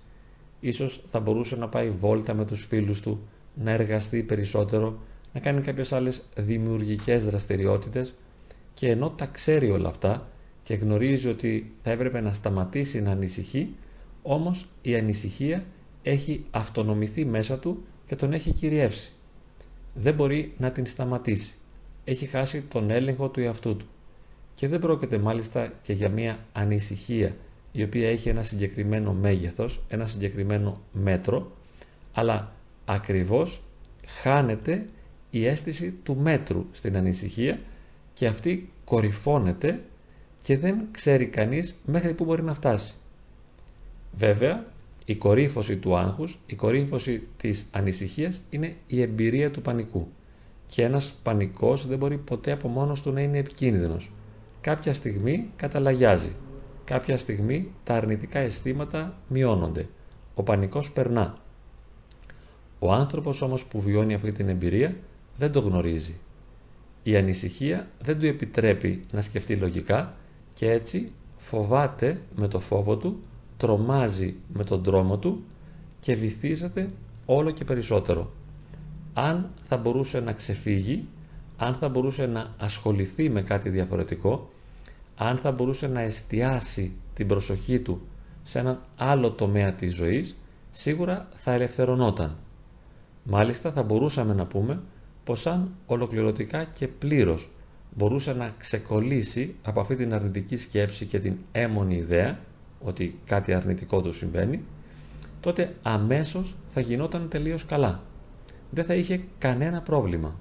Ίσως 0.59 1.01
θα 1.07 1.19
μπορούσε 1.19 1.55
να 1.55 1.67
πάει 1.67 1.89
βόλτα 1.89 2.33
με 2.33 2.45
τους 2.45 2.65
φίλους 2.65 3.01
του, 3.01 3.27
να 3.53 3.71
εργαστεί 3.71 4.23
περισσότερο, 4.23 4.99
να 5.33 5.39
κάνει 5.39 5.61
κάποιες 5.61 5.91
άλλες 5.91 6.23
δημιουργικές 6.35 7.25
δραστηριότητες 7.25 8.15
και 8.73 8.89
ενώ 8.89 9.09
τα 9.09 9.25
ξέρει 9.25 9.71
όλα 9.71 9.89
αυτά 9.89 10.29
και 10.61 10.73
γνωρίζει 10.73 11.27
ότι 11.29 11.71
θα 11.83 11.91
έπρεπε 11.91 12.21
να 12.21 12.33
σταματήσει 12.33 13.01
να 13.01 13.11
ανησυχεί, 13.11 13.75
όμως 14.21 14.69
η 14.81 14.95
ανησυχία 14.95 15.65
έχει 16.03 16.45
αυτονομηθεί 16.51 17.25
μέσα 17.25 17.59
του 17.59 17.83
και 18.05 18.15
τον 18.15 18.33
έχει 18.33 18.51
κυριεύσει. 18.51 19.11
Δεν 19.93 20.13
μπορεί 20.13 20.53
να 20.57 20.71
την 20.71 20.85
σταματήσει. 20.85 21.55
Έχει 22.09 22.25
χάσει 22.25 22.61
τον 22.61 22.89
έλεγχο 22.89 23.29
του 23.29 23.39
εαυτού 23.39 23.77
του. 23.77 23.85
Και 24.53 24.67
δεν 24.67 24.79
πρόκειται 24.79 25.17
μάλιστα 25.17 25.73
και 25.81 25.93
για 25.93 26.09
μια 26.09 26.39
ανησυχία 26.53 27.35
η 27.71 27.83
οποία 27.83 28.09
έχει 28.09 28.29
ένα 28.29 28.43
συγκεκριμένο 28.43 29.13
μέγεθος, 29.13 29.81
ένα 29.87 30.07
συγκεκριμένο 30.07 30.81
μέτρο, 30.91 31.51
αλλά 32.13 32.51
ακριβώς 32.85 33.61
χάνεται 34.21 34.87
η 35.29 35.45
αίσθηση 35.45 35.91
του 36.03 36.15
μέτρου 36.15 36.65
στην 36.71 36.97
ανησυχία 36.97 37.59
και 38.13 38.27
αυτή 38.27 38.69
κορυφώνεται 38.85 39.83
και 40.43 40.57
δεν 40.57 40.87
ξέρει 40.91 41.25
κανείς 41.25 41.75
μέχρι 41.85 42.13
που 42.13 42.25
μπορεί 42.25 42.43
να 42.43 42.53
φτάσει. 42.53 42.93
Βέβαια, 44.17 44.65
η 45.05 45.15
κορύφωση 45.15 45.77
του 45.77 45.97
άγχους, 45.97 46.39
η 46.45 46.55
κορύφωση 46.55 47.27
της 47.37 47.65
ανησυχίας 47.71 48.41
είναι 48.49 48.75
η 48.87 49.01
εμπειρία 49.01 49.51
του 49.51 49.61
πανικού. 49.61 50.07
Και 50.69 50.83
ένας 50.83 51.13
πανικός 51.23 51.87
δεν 51.87 51.97
μπορεί 51.97 52.17
ποτέ 52.17 52.51
από 52.51 52.67
μόνος 52.67 53.01
του 53.01 53.11
να 53.11 53.21
είναι 53.21 53.37
επικίνδυνος. 53.37 54.11
Κάποια 54.61 54.93
στιγμή 54.93 55.49
καταλαγιάζει. 55.55 56.31
Κάποια 56.83 57.17
στιγμή 57.17 57.71
τα 57.83 57.93
αρνητικά 57.93 58.39
αισθήματα 58.39 59.17
μειώνονται. 59.27 59.87
Ο 60.33 60.43
πανικός 60.43 60.91
περνά. 60.91 61.37
Ο 62.79 62.93
άνθρωπος 62.93 63.41
όμως 63.41 63.65
που 63.65 63.81
βιώνει 63.81 64.13
αυτή 64.13 64.31
την 64.31 64.49
εμπειρία 64.49 64.95
δεν 65.37 65.51
το 65.51 65.59
γνωρίζει. 65.59 66.15
Η 67.03 67.17
ανησυχία 67.17 67.87
δεν 68.01 68.19
του 68.19 68.25
επιτρέπει 68.25 69.01
να 69.13 69.21
σκεφτεί 69.21 69.55
λογικά 69.55 70.13
και 70.53 70.71
έτσι 70.71 71.11
φοβάται 71.37 72.21
με 72.35 72.47
το 72.47 72.59
φόβο 72.59 72.97
του, 72.97 73.19
τρομάζει 73.57 74.35
με 74.53 74.63
τον 74.63 74.83
τρόμο 74.83 75.17
του 75.17 75.43
και 75.99 76.15
βυθίζεται 76.15 76.89
όλο 77.25 77.51
και 77.51 77.63
περισσότερο. 77.63 78.31
Αν 79.19 79.49
θα 79.63 79.77
μπορούσε 79.77 80.19
να 80.19 80.31
ξεφύγει, 80.31 81.07
αν 81.57 81.73
θα 81.73 81.89
μπορούσε 81.89 82.25
να 82.25 82.53
ασχοληθεί 82.57 83.29
με 83.29 83.41
κάτι 83.41 83.69
διαφορετικό, 83.69 84.49
αν 85.15 85.37
θα 85.37 85.51
μπορούσε 85.51 85.87
να 85.87 86.01
εστιάσει 86.01 86.91
την 87.13 87.27
προσοχή 87.27 87.79
του 87.79 88.01
σε 88.43 88.59
έναν 88.59 88.81
άλλο 88.97 89.31
τομέα 89.31 89.73
της 89.73 89.95
ζωής, 89.95 90.37
σίγουρα 90.71 91.27
θα 91.35 91.51
ελευθερωνόταν. 91.51 92.35
Μάλιστα 93.23 93.71
θα 93.71 93.83
μπορούσαμε 93.83 94.33
να 94.33 94.45
πούμε 94.45 94.81
πως 95.23 95.47
αν 95.47 95.75
ολοκληρωτικά 95.85 96.63
και 96.63 96.87
πλήρως 96.87 97.49
μπορούσε 97.95 98.33
να 98.33 98.53
ξεκολλήσει 98.57 99.55
από 99.63 99.79
αυτή 99.79 99.95
την 99.95 100.13
αρνητική 100.13 100.57
σκέψη 100.57 101.05
και 101.05 101.19
την 101.19 101.37
έμονη 101.51 101.95
ιδέα 101.95 102.39
ότι 102.81 103.19
κάτι 103.25 103.53
αρνητικό 103.53 104.01
του 104.01 104.13
συμβαίνει, 104.13 104.63
τότε 105.39 105.75
αμέσως 105.81 106.55
θα 106.67 106.79
γινόταν 106.81 107.29
τελείως 107.29 107.65
καλά. 107.65 108.01
Δεν 108.69 108.85
θα 108.85 108.93
είχε 108.93 109.21
κανένα 109.37 109.81
πρόβλημα. 109.81 110.35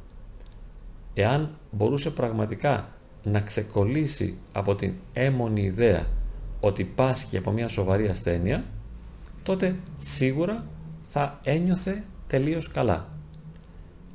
Εάν 1.15 1.59
μπορούσε 1.71 2.11
πραγματικά 2.11 2.89
να 3.23 3.41
ξεκολλήσει 3.41 4.39
από 4.53 4.75
την 4.75 4.93
έμονη 5.13 5.63
ιδέα 5.63 6.07
ότι 6.61 6.85
πάσχει 6.85 7.37
από 7.37 7.51
μια 7.51 7.69
σοβαρή 7.69 8.09
ασθένεια, 8.09 8.65
τότε 9.43 9.77
σίγουρα 9.97 10.67
θα 11.09 11.41
ένιωθε 11.45 12.05
τελείως 12.27 12.69
καλά. 12.69 13.09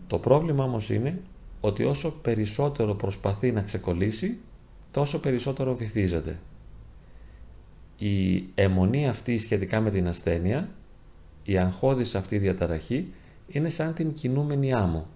Το 0.08 0.20
πρόβλημα 0.20 0.64
όμως 0.64 0.90
είναι 0.90 1.22
ότι 1.60 1.84
όσο 1.84 2.12
περισσότερο 2.12 2.96
προσπαθεί 2.96 3.52
να 3.52 3.62
ξεκολλήσει, 3.62 4.40
τόσο 4.92 5.20
περισσότερο 5.20 5.76
βυθίζεται. 5.76 6.40
Η 7.98 8.44
αιμονή 8.56 9.08
αυτή 9.08 9.38
σχετικά 9.38 9.80
με 9.80 9.90
την 9.90 10.08
ασθένεια, 10.08 10.70
η 11.44 11.58
αγχώδης 11.58 12.16
αυτή 12.16 12.38
διαταραχή, 12.38 13.14
είναι 13.52 13.70
σαν 13.70 13.94
την 13.94 14.14
κινούμενη 14.14 14.74
άμμο. 14.74 15.08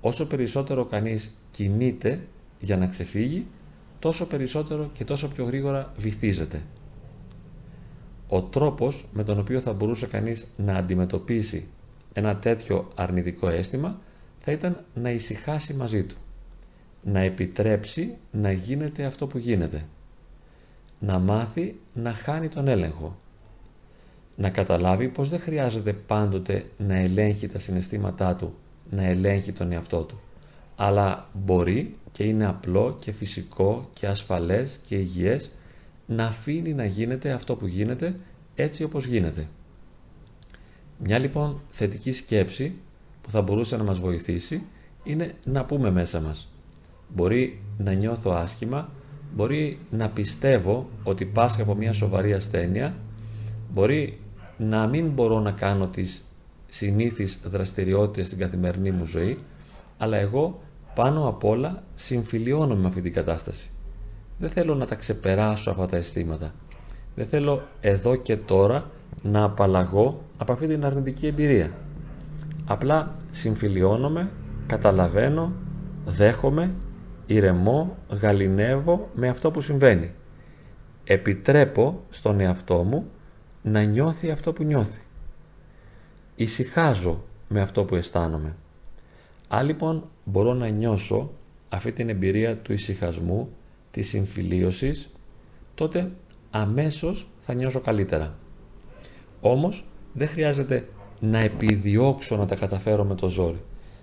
Όσο 0.00 0.26
περισσότερο 0.26 0.84
κανείς 0.84 1.30
κινείται 1.50 2.26
για 2.60 2.76
να 2.76 2.86
ξεφύγει, 2.86 3.46
τόσο 3.98 4.26
περισσότερο 4.26 4.90
και 4.92 5.04
τόσο 5.04 5.28
πιο 5.28 5.44
γρήγορα 5.44 5.92
βυθίζεται. 5.96 6.62
Ο 8.28 8.42
τρόπος 8.42 9.08
με 9.12 9.24
τον 9.24 9.38
οποίο 9.38 9.60
θα 9.60 9.72
μπορούσε 9.72 10.06
κανείς 10.06 10.46
να 10.56 10.76
αντιμετωπίσει 10.76 11.68
ένα 12.12 12.36
τέτοιο 12.36 12.88
αρνητικό 12.94 13.48
αίσθημα 13.48 13.98
θα 14.38 14.52
ήταν 14.52 14.84
να 14.94 15.10
ησυχάσει 15.10 15.74
μαζί 15.74 16.04
του. 16.04 16.16
Να 17.04 17.20
επιτρέψει 17.20 18.14
να 18.30 18.52
γίνεται 18.52 19.04
αυτό 19.04 19.26
που 19.26 19.38
γίνεται. 19.38 19.86
Να 21.00 21.18
μάθει 21.18 21.78
να 21.94 22.12
χάνει 22.12 22.48
τον 22.48 22.68
έλεγχο. 22.68 23.18
Να 24.36 24.50
καταλάβει 24.50 25.08
πως 25.08 25.28
δεν 25.28 25.38
χρειάζεται 25.40 25.92
πάντοτε 25.92 26.64
να 26.78 26.94
ελέγχει 26.94 27.48
τα 27.48 27.58
συναισθήματά 27.58 28.36
του, 28.36 28.54
να 28.90 29.04
ελέγχει 29.04 29.52
τον 29.52 29.72
εαυτό 29.72 30.02
του. 30.02 30.20
Αλλά 30.76 31.28
μπορεί 31.32 31.96
και 32.12 32.24
είναι 32.24 32.46
απλό 32.46 32.96
και 33.00 33.12
φυσικό 33.12 33.88
και 33.92 34.06
ασφαλές 34.06 34.80
και 34.86 34.94
υγιές 34.96 35.50
να 36.06 36.24
αφήνει 36.24 36.74
να 36.74 36.84
γίνεται 36.84 37.30
αυτό 37.30 37.54
που 37.56 37.66
γίνεται 37.66 38.16
έτσι 38.54 38.84
όπως 38.84 39.06
γίνεται. 39.06 39.48
Μια 40.98 41.18
λοιπόν 41.18 41.60
θετική 41.68 42.12
σκέψη 42.12 42.74
που 43.22 43.30
θα 43.30 43.42
μπορούσε 43.42 43.76
να 43.76 43.84
μας 43.84 43.98
βοηθήσει 43.98 44.62
είναι 45.04 45.34
να 45.44 45.64
πούμε 45.64 45.90
μέσα 45.90 46.20
μας. 46.20 46.48
Μπορεί 47.14 47.60
να 47.78 47.92
νιώθω 47.92 48.30
άσχημα, 48.30 48.90
μπορεί 49.34 49.78
να 49.90 50.08
πιστεύω 50.08 50.88
ότι 51.02 51.24
πάσχω 51.24 51.62
από 51.62 51.74
μια 51.74 51.92
σοβαρή 51.92 52.32
ασθένεια, 52.32 52.94
μπορεί 53.74 54.18
να 54.56 54.86
μην 54.86 55.08
μπορώ 55.08 55.40
να 55.40 55.50
κάνω 55.50 55.86
τις 55.86 56.24
συνήθεις 56.66 57.40
δραστηριότητες 57.44 58.26
στην 58.26 58.38
καθημερινή 58.38 58.90
μου 58.90 59.04
ζωή, 59.04 59.38
αλλά 59.98 60.16
εγώ 60.16 60.60
πάνω 60.94 61.28
απ' 61.28 61.44
όλα 61.44 61.82
συμφιλιώνω 61.94 62.76
με 62.76 62.88
αυτή 62.88 63.00
την 63.00 63.12
κατάσταση. 63.12 63.70
Δεν 64.38 64.50
θέλω 64.50 64.74
να 64.74 64.86
τα 64.86 64.94
ξεπεράσω 64.94 65.70
αυτά 65.70 65.86
τα 65.86 65.96
αισθήματα. 65.96 66.54
Δεν 67.14 67.26
θέλω 67.26 67.62
εδώ 67.80 68.16
και 68.16 68.36
τώρα 68.36 68.90
να 69.22 69.42
απαλλαγώ 69.42 70.22
από 70.38 70.52
αυτή 70.52 70.66
την 70.66 70.84
αρνητική 70.84 71.26
εμπειρία. 71.26 71.72
Απλά 72.64 73.12
συμφιλιώνομαι, 73.30 74.30
καταλαβαίνω, 74.66 75.52
δέχομαι, 76.04 76.74
ηρεμώ, 77.26 77.96
γαλινεύω 78.20 79.10
με 79.14 79.28
αυτό 79.28 79.50
που 79.50 79.60
συμβαίνει. 79.60 80.10
Επιτρέπω 81.04 82.00
στον 82.10 82.40
εαυτό 82.40 82.82
μου 82.82 83.06
να 83.66 83.82
νιώθει 83.82 84.30
αυτό 84.30 84.52
που 84.52 84.62
νιώθει. 84.62 85.00
Ησυχάζω 86.36 87.24
με 87.48 87.60
αυτό 87.60 87.84
που 87.84 87.94
αισθάνομαι. 87.94 88.56
Αν 89.48 89.66
λοιπόν 89.66 90.08
μπορώ 90.24 90.54
να 90.54 90.68
νιώσω 90.68 91.30
αυτή 91.68 91.92
την 91.92 92.08
εμπειρία 92.08 92.56
του 92.56 92.72
ησυχασμού, 92.72 93.48
της 93.90 94.08
συμφιλίωσης, 94.08 95.10
τότε 95.74 96.10
αμέσως 96.50 97.26
θα 97.38 97.54
νιώσω 97.54 97.80
καλύτερα. 97.80 98.38
Όμως 99.40 99.84
δεν 100.12 100.28
χρειάζεται 100.28 100.88
να 101.20 101.38
επιδιώξω 101.38 102.36
να 102.36 102.46
τα 102.46 102.54
καταφέρω 102.54 103.04
με 103.04 103.14
το 103.14 103.28
ζόρι. 103.28 103.62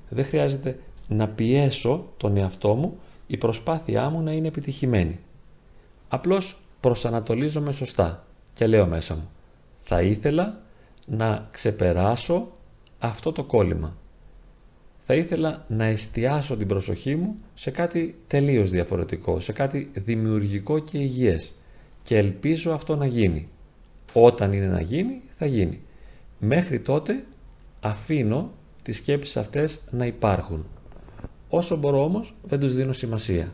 Δεν 0.10 0.26
χρειάζεται 0.26 0.80
να 1.08 1.28
πιέσω 1.28 2.08
τον 2.18 2.38
εαυτό 2.38 2.76
μου 2.76 3.00
η 3.28 3.38
προσπάθειά 3.38 4.10
μου 4.10 4.22
να 4.22 4.32
είναι 4.32 4.48
επιτυχημένη. 4.48 5.20
Απλώς 6.08 6.58
προσανατολίζομαι 6.80 7.72
σωστά 7.72 8.26
και 8.54 8.68
λέω 8.68 8.88
μέσα 8.88 9.16
μου 9.16 9.28
θα 9.94 10.02
ήθελα 10.02 10.62
να 11.08 11.48
ξεπεράσω 11.52 12.52
αυτό 13.00 13.32
το 13.32 13.44
κόλλημα. 13.44 13.98
θα 15.02 15.16
ήθελα 15.16 15.66
να 15.68 15.86
εστιάσω 15.86 16.58
την 16.58 16.68
προσοχή 16.68 17.16
μου 17.16 17.36
σε 17.54 17.72
κάτι 17.72 18.16
τελείως 18.28 18.70
διαφορετικό, 18.70 19.40
σε 19.40 19.52
κάτι 19.52 19.92
δημιουργικό 19.94 20.80
και 20.80 20.98
υγιές 20.98 21.52
και 22.04 22.18
ελπίζω 22.18 22.74
αυτό 22.74 22.96
να 22.96 23.06
γίνει. 23.06 23.50
Όταν 24.14 24.54
είναι 24.54 24.68
να 24.68 24.82
γίνει, 24.82 25.22
θα 25.38 25.46
γίνει. 25.46 25.82
Μέχρι 26.40 26.80
τότε 26.80 27.26
αφήνω 27.80 28.52
τις 28.82 28.98
σκέψεις 28.98 29.38
αυτές 29.38 29.82
να 29.92 30.06
υπάρχουν. 30.06 30.66
Όσο 31.50 31.78
μπορώ 31.78 32.04
όμως 32.04 32.36
δεν 32.44 32.60
τους 32.60 32.76
δίνω 32.76 32.94
σημασία. 32.94 33.54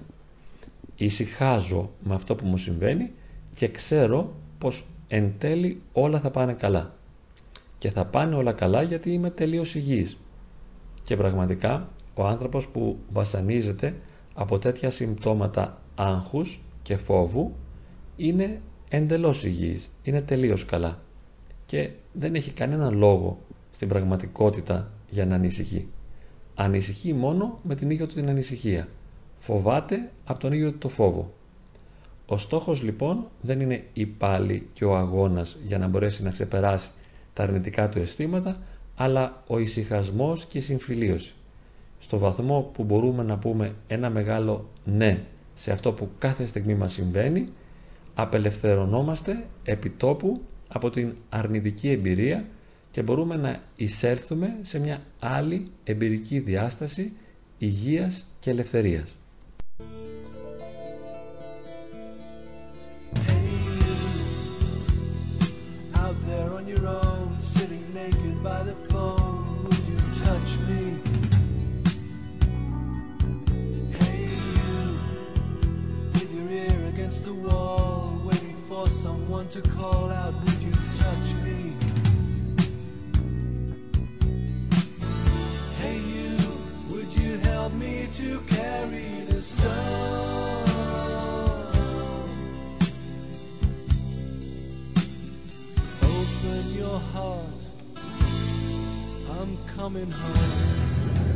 Ησυχάζω 0.95 1.91
με 2.03 2.13
αυτό 2.13 2.35
που 2.35 2.45
μου 2.45 2.57
συμβαίνει 2.57 3.11
και 3.55 3.67
ξέρω 3.67 4.33
πως 4.57 4.85
εν 5.09 5.33
τέλει 5.37 5.81
όλα 5.93 6.19
θα 6.19 6.31
πάνε 6.31 6.53
καλά. 6.53 6.93
Και 7.77 7.91
θα 7.91 8.05
πάνε 8.05 8.35
όλα 8.35 8.53
καλά 8.53 8.81
γιατί 8.81 9.13
είμαι 9.13 9.29
τελείως 9.29 9.75
υγιής. 9.75 10.17
Και 11.03 11.15
πραγματικά 11.15 11.89
ο 12.13 12.25
άνθρωπος 12.25 12.67
που 12.67 12.97
βασανίζεται 13.09 13.95
από 14.33 14.59
τέτοια 14.59 14.89
συμπτώματα 14.89 15.81
άγχους 15.95 16.59
και 16.81 16.97
φόβου 16.97 17.55
είναι 18.15 18.61
εντελώς 18.89 19.43
υγιής, 19.43 19.89
είναι 20.03 20.21
τελείως 20.21 20.65
καλά 20.65 20.99
και 21.69 21.89
δεν 22.13 22.35
έχει 22.35 22.51
κανένα 22.51 22.89
λόγο 22.89 23.39
στην 23.71 23.87
πραγματικότητα 23.87 24.91
για 25.09 25.25
να 25.25 25.35
ανησυχεί. 25.35 25.87
Ανησυχεί 26.55 27.13
μόνο 27.13 27.59
με 27.63 27.75
την 27.75 27.89
ίδια 27.89 28.07
του 28.07 28.13
την 28.13 28.29
ανησυχία. 28.29 28.87
Φοβάται 29.39 30.11
από 30.25 30.39
τον 30.39 30.53
ίδιο 30.53 30.71
του 30.71 30.77
το 30.77 30.89
φόβο. 30.89 31.33
Ο 32.31 32.37
στόχος 32.37 32.81
λοιπόν 32.83 33.27
δεν 33.41 33.59
είναι 33.59 33.83
η 33.93 34.05
πάλι 34.05 34.67
και 34.73 34.85
ο 34.85 34.95
αγώνας 34.95 35.57
για 35.65 35.77
να 35.77 35.87
μπορέσει 35.87 36.23
να 36.23 36.29
ξεπεράσει 36.29 36.89
τα 37.33 37.43
αρνητικά 37.43 37.89
του 37.89 37.99
αισθήματα, 37.99 38.57
αλλά 38.95 39.43
ο 39.47 39.59
ησυχασμός 39.59 40.45
και 40.45 40.57
η 40.57 40.61
συμφιλίωση. 40.61 41.33
Στο 41.99 42.17
βαθμό 42.17 42.69
που 42.73 42.83
μπορούμε 42.83 43.23
να 43.23 43.37
πούμε 43.37 43.75
ένα 43.87 44.09
μεγάλο 44.09 44.69
ναι 44.83 45.23
σε 45.53 45.71
αυτό 45.71 45.93
που 45.93 46.09
κάθε 46.19 46.45
στιγμή 46.45 46.75
μας 46.75 46.93
συμβαίνει, 46.93 47.47
απελευθερωνόμαστε 48.13 49.45
επιτόπου 49.63 50.41
από 50.67 50.89
την 50.89 51.15
αρνητική 51.29 51.89
εμπειρία 51.89 52.45
και 52.91 53.01
μπορούμε 53.01 53.35
να 53.35 53.63
εισέλθουμε 53.75 54.57
σε 54.61 54.79
μια 54.79 55.01
άλλη 55.19 55.71
εμπειρική 55.83 56.39
διάσταση 56.39 57.13
υγείας 57.57 58.25
και 58.39 58.49
ελευθερίας. 58.49 59.15
your 66.69 66.87
own, 66.87 67.41
sitting 67.41 67.83
naked 67.95 68.43
by 68.43 68.61
the 68.61 68.75
phone. 68.75 69.63
Would 69.63 69.83
you 69.89 69.97
touch 70.23 70.51
me? 70.67 70.83
Hey, 73.97 74.29
you, 74.55 74.99
with 76.13 76.31
your 76.31 76.49
ear 76.49 76.89
against 76.89 77.25
the 77.25 77.33
wall, 77.33 78.21
waiting 78.23 78.55
for 78.67 78.87
someone 78.87 79.47
to 79.47 79.61
call 79.61 80.11
out. 80.11 80.33
Would 80.43 80.61
you 80.61 80.73
touch 81.03 81.27
me? 81.43 81.73
Hey, 85.81 85.97
you, 86.13 86.37
would 86.91 87.11
you 87.15 87.39
help 87.49 87.73
me 87.73 88.07
to 88.13 88.39
carry 88.41 89.09
this 89.27 89.47
stone? 89.47 90.08
Your 96.79 96.99
heart, 97.13 97.61
I'm 99.37 99.57
coming 99.75 100.09
home. 100.09 101.28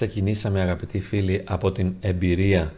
Ξεκινήσαμε 0.00 0.60
αγαπητοί 0.60 1.00
φίλοι 1.00 1.42
από 1.46 1.72
την 1.72 1.94
εμπειρία 2.00 2.74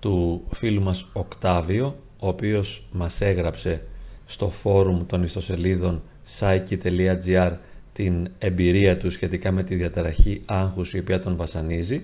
του 0.00 0.44
φίλου 0.50 0.82
μας 0.82 1.08
Οκτάβιο 1.12 1.98
ο 2.18 2.28
οποίος 2.28 2.88
μας 2.92 3.20
έγραψε 3.20 3.84
στο 4.26 4.50
φόρουμ 4.50 5.06
των 5.06 5.22
ιστοσελίδων 5.22 6.02
psyche.gr 6.38 7.56
την 7.92 8.28
εμπειρία 8.38 8.96
του 8.96 9.10
σχετικά 9.10 9.52
με 9.52 9.62
τη 9.62 9.74
διαταραχή 9.74 10.42
άγχους 10.46 10.94
η 10.94 10.98
οποία 10.98 11.20
τον 11.20 11.36
βασανίζει 11.36 12.02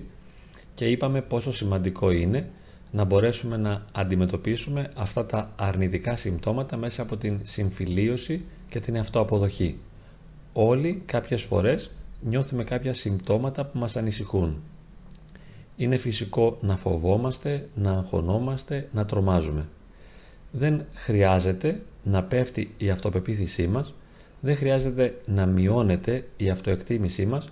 και 0.73 0.85
είπαμε 0.85 1.21
πόσο 1.21 1.51
σημαντικό 1.51 2.11
είναι 2.11 2.49
να 2.91 3.03
μπορέσουμε 3.03 3.57
να 3.57 3.85
αντιμετωπίσουμε 3.91 4.89
αυτά 4.95 5.25
τα 5.25 5.53
αρνητικά 5.55 6.15
συμπτώματα 6.15 6.77
μέσα 6.77 7.01
από 7.01 7.17
την 7.17 7.39
συμφιλίωση 7.43 8.45
και 8.69 8.79
την 8.79 8.97
αυτοαποδοχή. 8.97 9.77
Όλοι 10.53 11.01
κάποιες 11.05 11.41
φορές 11.41 11.91
νιώθουμε 12.25 12.63
κάποια 12.63 12.93
συμπτώματα 12.93 13.65
που 13.65 13.77
μας 13.77 13.95
ανησυχούν. 13.95 14.61
Είναι 15.75 15.97
φυσικό 15.97 16.57
να 16.61 16.77
φοβόμαστε, 16.77 17.69
να 17.75 17.91
αγχωνόμαστε, 17.91 18.87
να 18.91 19.05
τρομάζουμε. 19.05 19.69
Δεν 20.51 20.85
χρειάζεται 20.93 21.81
να 22.03 22.23
πέφτει 22.23 22.73
η 22.77 22.89
αυτοπεποίθησή 22.89 23.67
μας, 23.67 23.93
δεν 24.41 24.55
χρειάζεται 24.55 25.21
να 25.25 25.45
μειώνεται 25.45 26.27
η 26.37 26.49
αυτοεκτίμησή 26.49 27.25
μας 27.25 27.47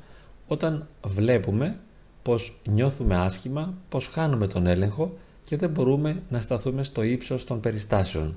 όταν 0.47 0.87
βλέπουμε 1.05 1.79
πως 2.21 2.59
νιώθουμε 2.69 3.15
άσχημα, 3.15 3.73
πως 3.89 4.07
χάνουμε 4.07 4.47
τον 4.47 4.67
έλεγχο 4.67 5.17
και 5.45 5.57
δεν 5.57 5.69
μπορούμε 5.69 6.21
να 6.29 6.41
σταθούμε 6.41 6.83
στο 6.83 7.03
ύψος 7.03 7.43
των 7.43 7.59
περιστάσεων. 7.59 8.35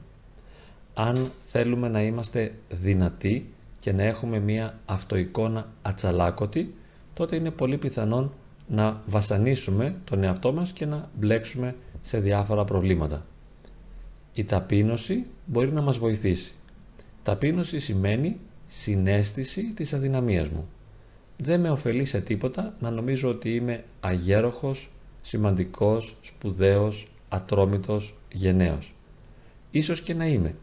Αν 0.95 1.31
θέλουμε 1.47 1.89
να 1.89 2.03
είμαστε 2.03 2.55
δυνατοί 2.69 3.55
και 3.85 3.93
να 3.93 4.03
έχουμε 4.03 4.39
μία 4.39 4.79
αυτοεικόνα 4.85 5.73
ατσαλάκωτη, 5.83 6.75
τότε 7.15 7.37
είναι 7.37 7.51
πολύ 7.51 7.79
πιθανόν 7.79 8.33
να 8.69 9.03
βασανίσουμε 9.07 9.97
τον 10.05 10.23
εαυτό 10.23 10.53
μας 10.53 10.73
και 10.73 10.87
να 10.87 11.11
μπλέξουμε 11.19 11.77
σε 12.01 12.19
διάφορα 12.21 12.65
προβλήματα. 12.65 13.27
Η 14.35 14.45
ταπείνωση 14.45 15.27
μπορεί 15.47 15.73
να 15.73 15.81
μας 15.81 15.99
βοηθήσει. 15.99 16.53
Ταπείνωση 17.23 17.79
σημαίνει 17.79 18.41
συνέστηση 18.67 19.73
της 19.75 19.93
αδυναμίας 19.93 20.49
μου. 20.49 20.69
Δεν 21.37 21.61
με 21.61 21.71
ωφελεί 21.71 22.05
σε 22.05 22.21
τίποτα 22.21 22.75
να 22.81 22.91
νομίζω 22.91 23.29
ότι 23.29 23.55
είμαι 23.55 23.85
αγέροχος, 24.01 24.91
σημαντικός, 25.21 26.17
σπουδαίος, 26.21 27.07
ατρόμητος, 27.29 28.15
γενναίος. 28.33 28.95
Ίσως 29.71 30.01
και 30.01 30.15
να 30.15 30.27
είμαι, 30.27 30.55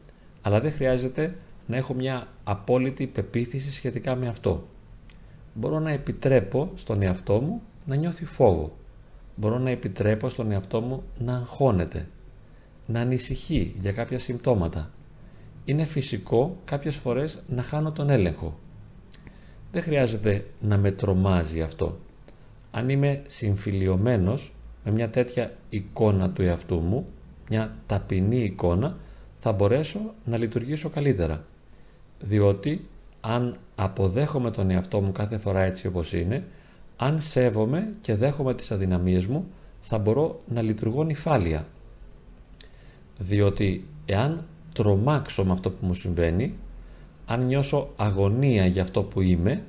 αλλά 0.42 0.60
δεν 0.62 0.72
χρειάζεται 0.72 1.36
να 1.72 1.78
έχω 1.78 1.94
μια 1.94 2.28
απόλυτη 2.44 3.08
πεποίθηση 3.08 3.72
σχετικά 3.72 4.16
με 4.16 4.28
αυτό. 4.28 4.68
μπορώ 5.54 5.80
να 5.80 5.92
επιτρέπω 5.92 6.72
στον 6.76 7.02
εαυτό 7.02 7.42
μου 7.42 7.62
να 7.86 7.96
νιώθει 7.96 8.26
φόβο. 8.26 8.78
Μπορώ 9.36 9.58
να 9.60 9.70
επιτρέπω 9.70 10.30
στον 10.30 10.52
εαυτό 10.52 10.82
μου 10.82 11.04
να 11.18 11.36
αγχώνεται, 11.36 12.08
να 12.88 13.00
ανησυχεί 13.00 13.76
για 13.80 13.92
κάποια 13.92 14.20
συμπτώματα. 14.20 14.92
Είναι 15.66 15.86
φυσικό 15.86 16.58
κάποιες 16.66 16.96
φορές 16.96 17.42
να 17.48 17.62
χάνω 17.62 17.92
τον 17.92 18.10
έλεγχο. 18.10 18.60
Δεν 19.72 19.82
χρειάζεται 19.82 20.46
να 20.62 20.78
με 20.78 20.92
τρομάζει 20.92 21.62
αυτό. 21.62 21.98
Αν 22.72 22.90
είμαι 22.90 23.22
συμφιλιωμένος 23.28 24.54
με 24.84 24.92
μια 24.92 25.10
τέτοια 25.10 25.52
εικόνα 25.70 26.30
του 26.30 26.42
εαυτού 26.42 26.80
μου, 26.80 27.08
μια 27.50 27.76
ταπεινή 27.86 28.44
εικόνα, 28.44 28.98
θα 29.40 29.52
μπορέσω 29.52 30.14
να 30.26 30.38
λειτουργήσω 30.38 30.90
καλύτερα. 30.90 31.46
Διότι 32.22 32.88
αν 33.22 33.58
αποδέχομαι 33.76 34.52
τον 34.52 34.70
εαυτό 34.70 35.02
μου 35.02 35.12
κάθε 35.12 35.38
φορά 35.38 35.62
έτσι 35.62 35.88
όπως 35.88 36.14
είναι, 36.14 36.44
αν 36.98 37.22
σέβομαι 37.22 37.90
και 38.02 38.16
δέχομαι 38.16 38.54
τις 38.54 38.72
αδυναμίες 38.72 39.26
μου, 39.26 39.48
θα 39.82 39.98
μπορώ 39.98 40.38
να 40.48 40.62
λειτουργώ 40.62 41.04
νυφάλια. 41.04 41.68
Διότι 43.18 43.88
εάν 44.06 44.46
τρομάξω 44.74 45.46
με 45.46 45.52
αυτό 45.52 45.70
που 45.70 45.86
μου 45.86 45.94
συμβαίνει, 45.94 46.56
αν 47.26 47.46
νιώσω 47.46 47.90
αγωνία 47.96 48.66
για 48.66 48.82
αυτό 48.82 49.04
που 49.04 49.22
είμαι, 49.22 49.64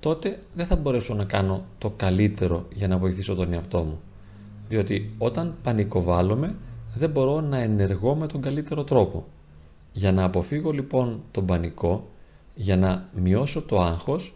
τότε 0.00 0.38
δεν 0.54 0.66
θα 0.66 0.76
μπορέσω 0.76 1.14
να 1.14 1.24
κάνω 1.24 1.64
το 1.78 1.90
καλύτερο 1.90 2.66
για 2.74 2.88
να 2.88 2.98
βοηθήσω 2.98 3.34
τον 3.34 3.52
εαυτό 3.52 3.82
μου. 3.82 4.00
Διότι 4.68 5.14
όταν 5.18 5.54
πανικοβάλλομαι, 5.62 6.54
δεν 6.98 7.10
μπορώ 7.10 7.40
να 7.40 7.58
ενεργώ 7.58 8.14
με 8.14 8.26
τον 8.26 8.40
καλύτερο 8.40 8.84
τρόπο. 8.84 9.26
Για 9.96 10.12
να 10.12 10.24
αποφύγω 10.24 10.70
λοιπόν 10.70 11.22
τον 11.30 11.46
πανικό, 11.46 12.08
για 12.54 12.76
να 12.76 13.08
μειώσω 13.14 13.62
το 13.62 13.80
άγχος, 13.80 14.34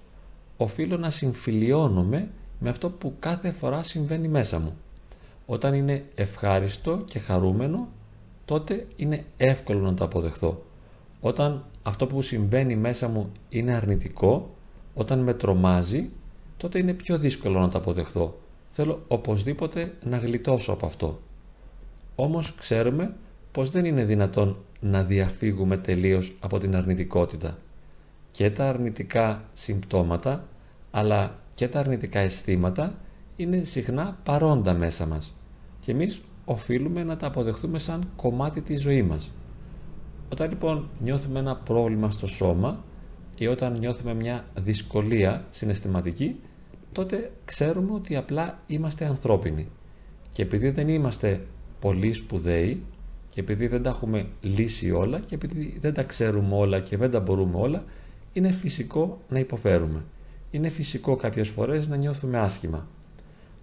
οφείλω 0.56 0.96
να 0.96 1.10
συμφιλιώνομαι 1.10 2.28
με 2.58 2.68
αυτό 2.68 2.90
που 2.90 3.14
κάθε 3.18 3.50
φορά 3.50 3.82
συμβαίνει 3.82 4.28
μέσα 4.28 4.58
μου. 4.58 4.76
Όταν 5.46 5.74
είναι 5.74 6.04
ευχάριστο 6.14 7.02
και 7.04 7.18
χαρούμενο, 7.18 7.88
τότε 8.44 8.86
είναι 8.96 9.24
εύκολο 9.36 9.80
να 9.80 9.94
το 9.94 10.04
αποδεχθώ. 10.04 10.62
Όταν 11.20 11.64
αυτό 11.82 12.06
που 12.06 12.22
συμβαίνει 12.22 12.76
μέσα 12.76 13.08
μου 13.08 13.32
είναι 13.48 13.74
αρνητικό, 13.74 14.50
όταν 14.94 15.18
με 15.18 15.34
τρομάζει, 15.34 16.10
τότε 16.56 16.78
είναι 16.78 16.92
πιο 16.92 17.18
δύσκολο 17.18 17.58
να 17.60 17.68
το 17.68 17.78
αποδεχθώ. 17.78 18.38
Θέλω 18.68 18.98
οπωσδήποτε 19.08 19.94
να 20.04 20.16
γλιτώσω 20.16 20.72
από 20.72 20.86
αυτό. 20.86 21.20
Όμως 22.16 22.54
ξέρουμε 22.54 23.14
πως 23.52 23.70
δεν 23.70 23.84
είναι 23.84 24.04
δυνατόν 24.04 24.56
να 24.80 25.02
διαφύγουμε 25.02 25.76
τελείως 25.76 26.36
από 26.40 26.58
την 26.58 26.76
αρνητικότητα. 26.76 27.58
Και 28.30 28.50
τα 28.50 28.68
αρνητικά 28.68 29.44
συμπτώματα, 29.54 30.44
αλλά 30.90 31.38
και 31.54 31.68
τα 31.68 31.78
αρνητικά 31.78 32.18
αισθήματα 32.18 32.98
είναι 33.36 33.64
συχνά 33.64 34.18
παρόντα 34.24 34.74
μέσα 34.74 35.06
μας. 35.06 35.34
Και 35.80 35.92
εμείς 35.92 36.20
οφείλουμε 36.44 37.04
να 37.04 37.16
τα 37.16 37.26
αποδεχθούμε 37.26 37.78
σαν 37.78 38.08
κομμάτι 38.16 38.60
της 38.60 38.80
ζωής 38.80 39.02
μας. 39.02 39.30
Όταν 40.32 40.48
λοιπόν 40.48 40.88
νιώθουμε 41.02 41.38
ένα 41.38 41.56
πρόβλημα 41.56 42.10
στο 42.10 42.26
σώμα 42.26 42.84
ή 43.36 43.46
όταν 43.46 43.78
νιώθουμε 43.78 44.14
μια 44.14 44.44
δυσκολία 44.54 45.46
συναισθηματική, 45.50 46.40
τότε 46.92 47.30
ξέρουμε 47.44 47.92
ότι 47.92 48.16
απλά 48.16 48.58
είμαστε 48.66 49.04
ανθρώπινοι. 49.04 49.68
Και 50.34 50.42
επειδή 50.42 50.70
δεν 50.70 50.88
είμαστε 50.88 51.46
πολύ 51.80 52.12
σπουδαίοι 52.12 52.82
και 53.30 53.40
επειδή 53.40 53.66
δεν 53.66 53.82
τα 53.82 53.90
έχουμε 53.90 54.26
λύσει 54.40 54.90
όλα 54.90 55.18
και 55.20 55.34
επειδή 55.34 55.78
δεν 55.80 55.94
τα 55.94 56.02
ξέρουμε 56.02 56.54
όλα 56.54 56.80
και 56.80 56.96
δεν 56.96 57.10
τα 57.10 57.20
μπορούμε 57.20 57.56
όλα, 57.56 57.84
είναι 58.32 58.50
φυσικό 58.50 59.20
να 59.28 59.38
υποφέρουμε. 59.38 60.04
Είναι 60.50 60.68
φυσικό 60.68 61.16
κάποιες 61.16 61.48
φορές 61.48 61.88
να 61.88 61.96
νιώθουμε 61.96 62.38
άσχημα. 62.38 62.86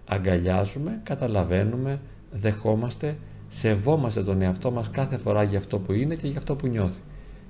Αγκαλιάζουμε, 0.04 1.00
καταλαβαίνουμε, 1.02 2.00
δεχόμαστε, 2.32 3.18
σεβόμαστε 3.48 4.22
τον 4.22 4.42
εαυτό 4.42 4.70
μας 4.70 4.90
κάθε 4.90 5.16
φορά 5.16 5.42
για 5.42 5.58
αυτό 5.58 5.78
που 5.78 5.92
είναι 5.92 6.14
και 6.14 6.26
για 6.26 6.38
αυτό 6.38 6.56
που 6.56 6.66
νιώθει. 6.66 7.00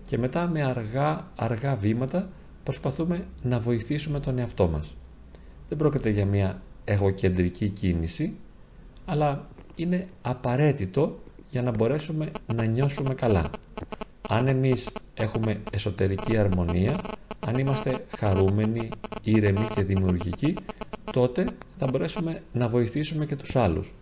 Και 0.03 0.19
μετά 0.19 0.49
με 0.49 0.63
αργά, 0.63 1.31
αργά 1.37 1.77
βήματα 1.77 2.29
προσπαθούμε 2.63 3.27
να 3.43 3.61
βοηθήσουμε 3.61 4.21
τον 4.21 4.39
εαυτό 4.39 4.69
μας. 4.69 4.97
Δεν 5.69 5.79
πρόκειται 5.79 6.11
για 6.11 6.27
μια 6.27 6.61
εγωκεντρική 6.85 7.69
κίνηση, 7.69 8.37
αλλά 9.05 9.49
είναι 9.75 10.07
απαραίτητο 10.23 11.19
για 11.57 11.64
να 11.64 11.71
μπορέσουμε 11.71 12.31
να 12.55 12.64
νιώσουμε 12.64 13.14
καλά. 13.14 13.51
Αν 14.29 14.47
εμείς 14.47 14.88
έχουμε 15.14 15.61
εσωτερική 15.73 16.37
αρμονία, 16.37 16.97
αν 17.47 17.59
είμαστε 17.59 18.05
χαρούμενοι, 18.19 18.88
ήρεμοι 19.23 19.66
και 19.75 19.83
δημιουργικοί, 19.83 20.55
τότε 21.12 21.47
θα 21.79 21.87
μπορέσουμε 21.90 22.42
να 22.53 22.69
βοηθήσουμε 22.69 23.27
και 23.27 23.37
τους 23.37 23.57
άλλους. 23.57 23.92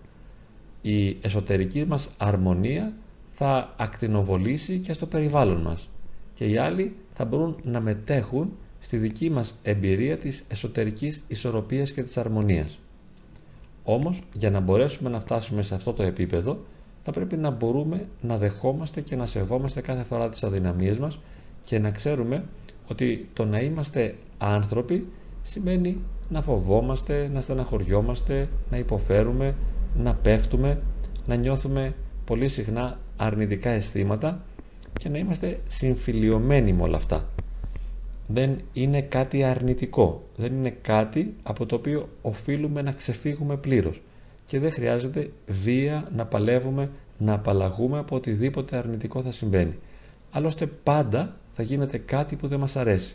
Η 0.83 1.17
εσωτερική 1.21 1.85
μας 1.85 2.09
αρμονία 2.17 2.93
θα 3.33 3.75
ακτινοβολήσει 3.77 4.79
και 4.79 4.93
στο 4.93 5.07
περιβάλλον 5.07 5.61
μας 5.61 5.89
και 6.35 6.45
οι 6.47 6.57
άλλοι 6.57 6.97
θα 7.15 7.25
μπορούν 7.25 7.57
να 7.63 7.81
μετέχουν 7.81 8.53
στη 8.81 8.97
δική 8.97 9.31
μας 9.31 9.55
εμπειρία 9.63 10.17
της 10.17 10.45
εσωτερικής 10.49 11.23
ισορροπίας 11.29 11.93
και 11.93 12.03
της 12.03 12.17
αρμονίας. 12.17 12.79
Όμως, 13.85 14.23
για 14.35 14.51
να 14.51 14.61
μπορέσουμε 14.61 15.11
να 15.11 15.21
φτάσουμε 15.21 15.63
σε 15.63 15.75
αυτό 15.75 15.93
το 15.93 16.03
επίπεδο, 16.03 16.59
θα 17.05 17.13
πρέπει 17.13 17.37
να 17.37 17.51
μπορούμε 17.51 18.09
να 18.21 18.37
δεχόμαστε 18.39 19.01
και 19.01 19.17
να 19.17 19.27
σεβόμαστε 19.27 19.81
κάθε 19.81 20.03
φορά 20.03 20.29
τις 20.29 20.45
αδυναμίες 20.45 20.99
μας 20.99 21.19
και 21.61 21.79
να 21.79 21.91
ξέρουμε 21.91 22.45
ότι 22.89 23.29
το 23.33 23.45
να 23.45 23.61
είμαστε 23.61 24.15
άνθρωποι 24.39 25.07
σημαίνει 25.43 26.01
να 26.29 26.43
φοβόμαστε, 26.43 27.31
να 27.33 27.41
στεναχωριόμαστε, 27.41 28.49
να 28.71 28.77
υποφέρουμε, 28.77 29.55
να 29.97 30.15
πέφτουμε, 30.15 30.83
να 31.27 31.35
νιώθουμε 31.35 31.95
πολύ 32.25 32.49
συχνά 32.49 32.99
αρνητικά 33.17 33.71
αισθήματα 33.71 34.45
και 34.99 35.09
να 35.09 35.19
είμαστε 35.19 35.61
συμφιλιωμένοι 35.69 36.73
με 36.73 36.83
όλα 36.83 36.97
αυτά. 36.97 37.29
Δεν 38.27 38.57
είναι 38.73 39.01
κάτι 39.01 39.43
αρνητικό, 39.43 40.23
δεν 40.37 40.53
είναι 40.53 40.71
κάτι 40.83 41.35
από 41.43 41.67
το 41.67 41.75
οποίο 41.75 42.09
οφείλουμε 42.23 42.83
να 42.83 42.93
ξεφύγουμε 42.93 43.57
πλήρως 43.57 44.01
και 44.45 44.59
δεν 44.59 44.73
χρειάζεται 44.73 45.31
βία 45.47 46.09
να 46.15 46.27
παλεύουμε, 46.27 46.91
να 47.19 47.33
απαλλαγούμε 47.33 47.99
από 47.99 48.17
οτιδήποτε 48.17 48.77
αρνητικό 48.77 49.23
θα 49.23 49.31
συμβαίνει. 49.31 49.79
Άλλωστε 50.31 50.67
πάντα 50.67 51.37
θα 51.53 51.63
γίνεται 51.63 51.99
κάτι 51.99 52.37
που 52.37 52.49
δεν 52.49 52.61
μας 52.61 52.77
αρέσει. 52.77 53.15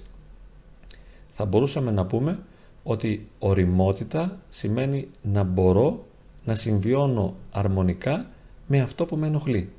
Θα 1.29 1.45
μπορούσαμε 1.45 1.91
να 1.91 2.05
πούμε 2.05 2.39
ότι 2.83 3.27
οριμότητα 3.39 4.37
σημαίνει 4.49 5.07
να 5.21 5.43
μπορώ 5.43 6.05
να 6.45 6.55
συμβιώνω 6.55 7.35
αρμονικά 7.51 8.25
με 8.67 8.81
αυτό 8.81 9.05
που 9.05 9.15
με 9.15 9.27
ενοχλεί. 9.27 9.69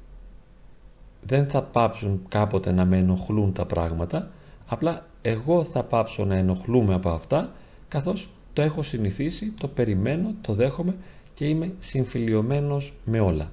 Δεν 1.22 1.48
θα 1.48 1.62
πάψουν 1.62 2.22
κάποτε 2.28 2.72
να 2.72 2.84
με 2.84 2.98
ενοχλούν 2.98 3.52
τα 3.52 3.66
πράγματα, 3.66 4.30
απλά 4.66 5.06
εγώ 5.22 5.64
θα 5.64 5.82
πάψω 5.82 6.24
να 6.24 6.36
ενοχλούμε 6.36 6.94
από 6.94 7.08
αυτά, 7.08 7.52
καθώς 7.88 8.28
το 8.52 8.62
έχω 8.62 8.82
συνηθίσει, 8.82 9.52
το 9.60 9.68
περιμένω, 9.68 10.34
το 10.40 10.52
δέχομαι 10.52 10.96
και 11.40 11.48
είμαι 11.48 11.72
συμφιλιωμένος 11.78 12.92
με 13.04 13.20
όλα. 13.20 13.50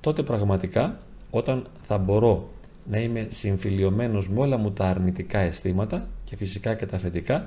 Τότε 0.00 0.22
πραγματικά, 0.22 0.98
όταν 1.30 1.64
θα 1.82 1.98
μπορώ 1.98 2.48
να 2.90 2.98
είμαι 2.98 3.26
συμφιλιωμένος 3.30 4.28
με 4.28 4.40
όλα 4.40 4.56
μου 4.56 4.72
τα 4.72 4.84
αρνητικά 4.84 5.38
αισθήματα 5.38 6.08
και 6.24 6.36
φυσικά 6.36 6.74
και 6.74 6.86
τα 6.86 6.98
θετικά, 6.98 7.46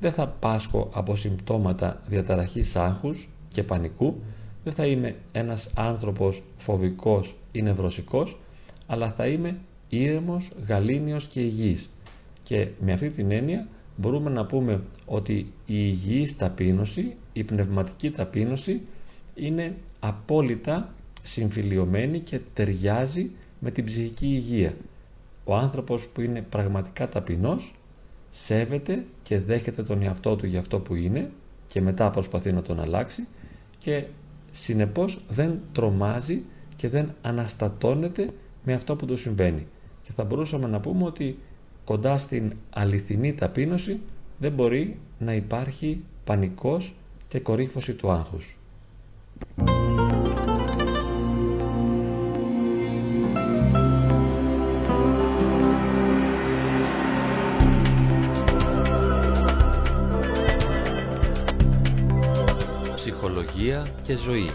δεν 0.00 0.12
θα 0.12 0.26
πάσχω 0.28 0.90
από 0.92 1.16
συμπτώματα 1.16 2.02
διαταραχής 2.06 2.76
άγχους 2.76 3.28
και 3.48 3.62
πανικού, 3.62 4.20
δεν 4.64 4.72
θα 4.72 4.86
είμαι 4.86 5.16
ένας 5.32 5.70
άνθρωπος 5.74 6.42
φοβικός 6.56 7.34
ή 7.52 7.62
νευρωσικός, 7.62 8.38
αλλά 8.86 9.10
θα 9.10 9.26
είμαι 9.26 9.58
ήρεμος, 9.88 10.48
γαλήνιος 10.66 11.26
και 11.26 11.40
υγιής. 11.40 11.90
Και 12.42 12.68
με 12.80 12.92
αυτή 12.92 13.10
την 13.10 13.30
έννοια 13.30 13.68
μπορούμε 13.96 14.30
να 14.30 14.46
πούμε 14.46 14.82
ότι 15.06 15.32
η 15.32 15.52
υγιής 15.66 16.36
ταπείνωση, 16.36 17.16
η 17.32 17.44
πνευματική 17.44 18.10
ταπείνωση 18.10 18.80
είναι 19.34 19.74
απόλυτα 20.00 20.94
συμφιλιωμένη 21.22 22.18
και 22.18 22.40
ταιριάζει 22.52 23.30
με 23.58 23.70
την 23.70 23.84
ψυχική 23.84 24.26
υγεία. 24.26 24.76
Ο 25.44 25.56
άνθρωπος 25.56 26.08
που 26.08 26.20
είναι 26.20 26.42
πραγματικά 26.42 27.08
ταπεινός 27.08 27.74
σέβεται 28.30 29.04
και 29.22 29.40
δέχεται 29.40 29.82
τον 29.82 30.02
εαυτό 30.02 30.36
του 30.36 30.46
για 30.46 30.60
αυτό 30.60 30.80
που 30.80 30.94
είναι 30.94 31.30
και 31.66 31.80
μετά 31.80 32.10
προσπαθεί 32.10 32.52
να 32.52 32.62
τον 32.62 32.80
αλλάξει 32.80 33.26
και 33.78 34.04
συνεπώς 34.50 35.20
δεν 35.28 35.60
τρομάζει 35.72 36.44
και 36.76 36.88
δεν 36.88 37.14
αναστατώνεται 37.22 38.30
με 38.64 38.72
αυτό 38.72 38.96
που 38.96 39.06
του 39.06 39.16
συμβαίνει. 39.16 39.66
Και 40.02 40.12
θα 40.12 40.24
μπορούσαμε 40.24 40.66
να 40.66 40.80
πούμε 40.80 41.04
ότι 41.04 41.38
κοντά 41.84 42.18
στην 42.18 42.52
αληθινή 42.70 43.32
ταπείνωση 43.34 44.00
δεν 44.38 44.52
μπορεί 44.52 44.98
να 45.18 45.34
υπάρχει 45.34 46.02
πανικός 46.24 46.94
και 47.28 47.40
κορύφωση 47.40 47.92
του 47.92 48.10
άγχους. 48.10 48.56
Ψυχολογία 62.94 63.86
και 64.02 64.16
ζωή. 64.16 64.50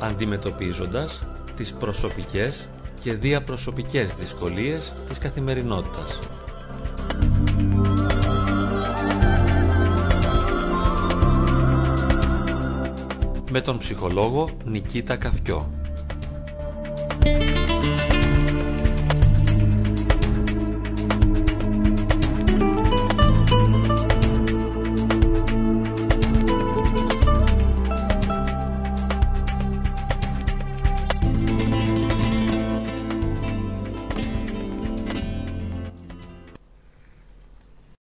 Αντιμετωπίζοντας 0.00 1.22
τις 1.56 1.72
προσωπικές 1.72 2.68
και 3.04 3.12
διαπροσωπικές 3.12 4.14
δυσκολίες 4.14 4.94
της 5.06 5.18
καθημερινότητας. 5.18 6.18
Με 13.50 13.60
τον 13.60 13.78
ψυχολόγο 13.78 14.50
Νικήτα 14.64 15.16
Καφκιό. 15.16 15.83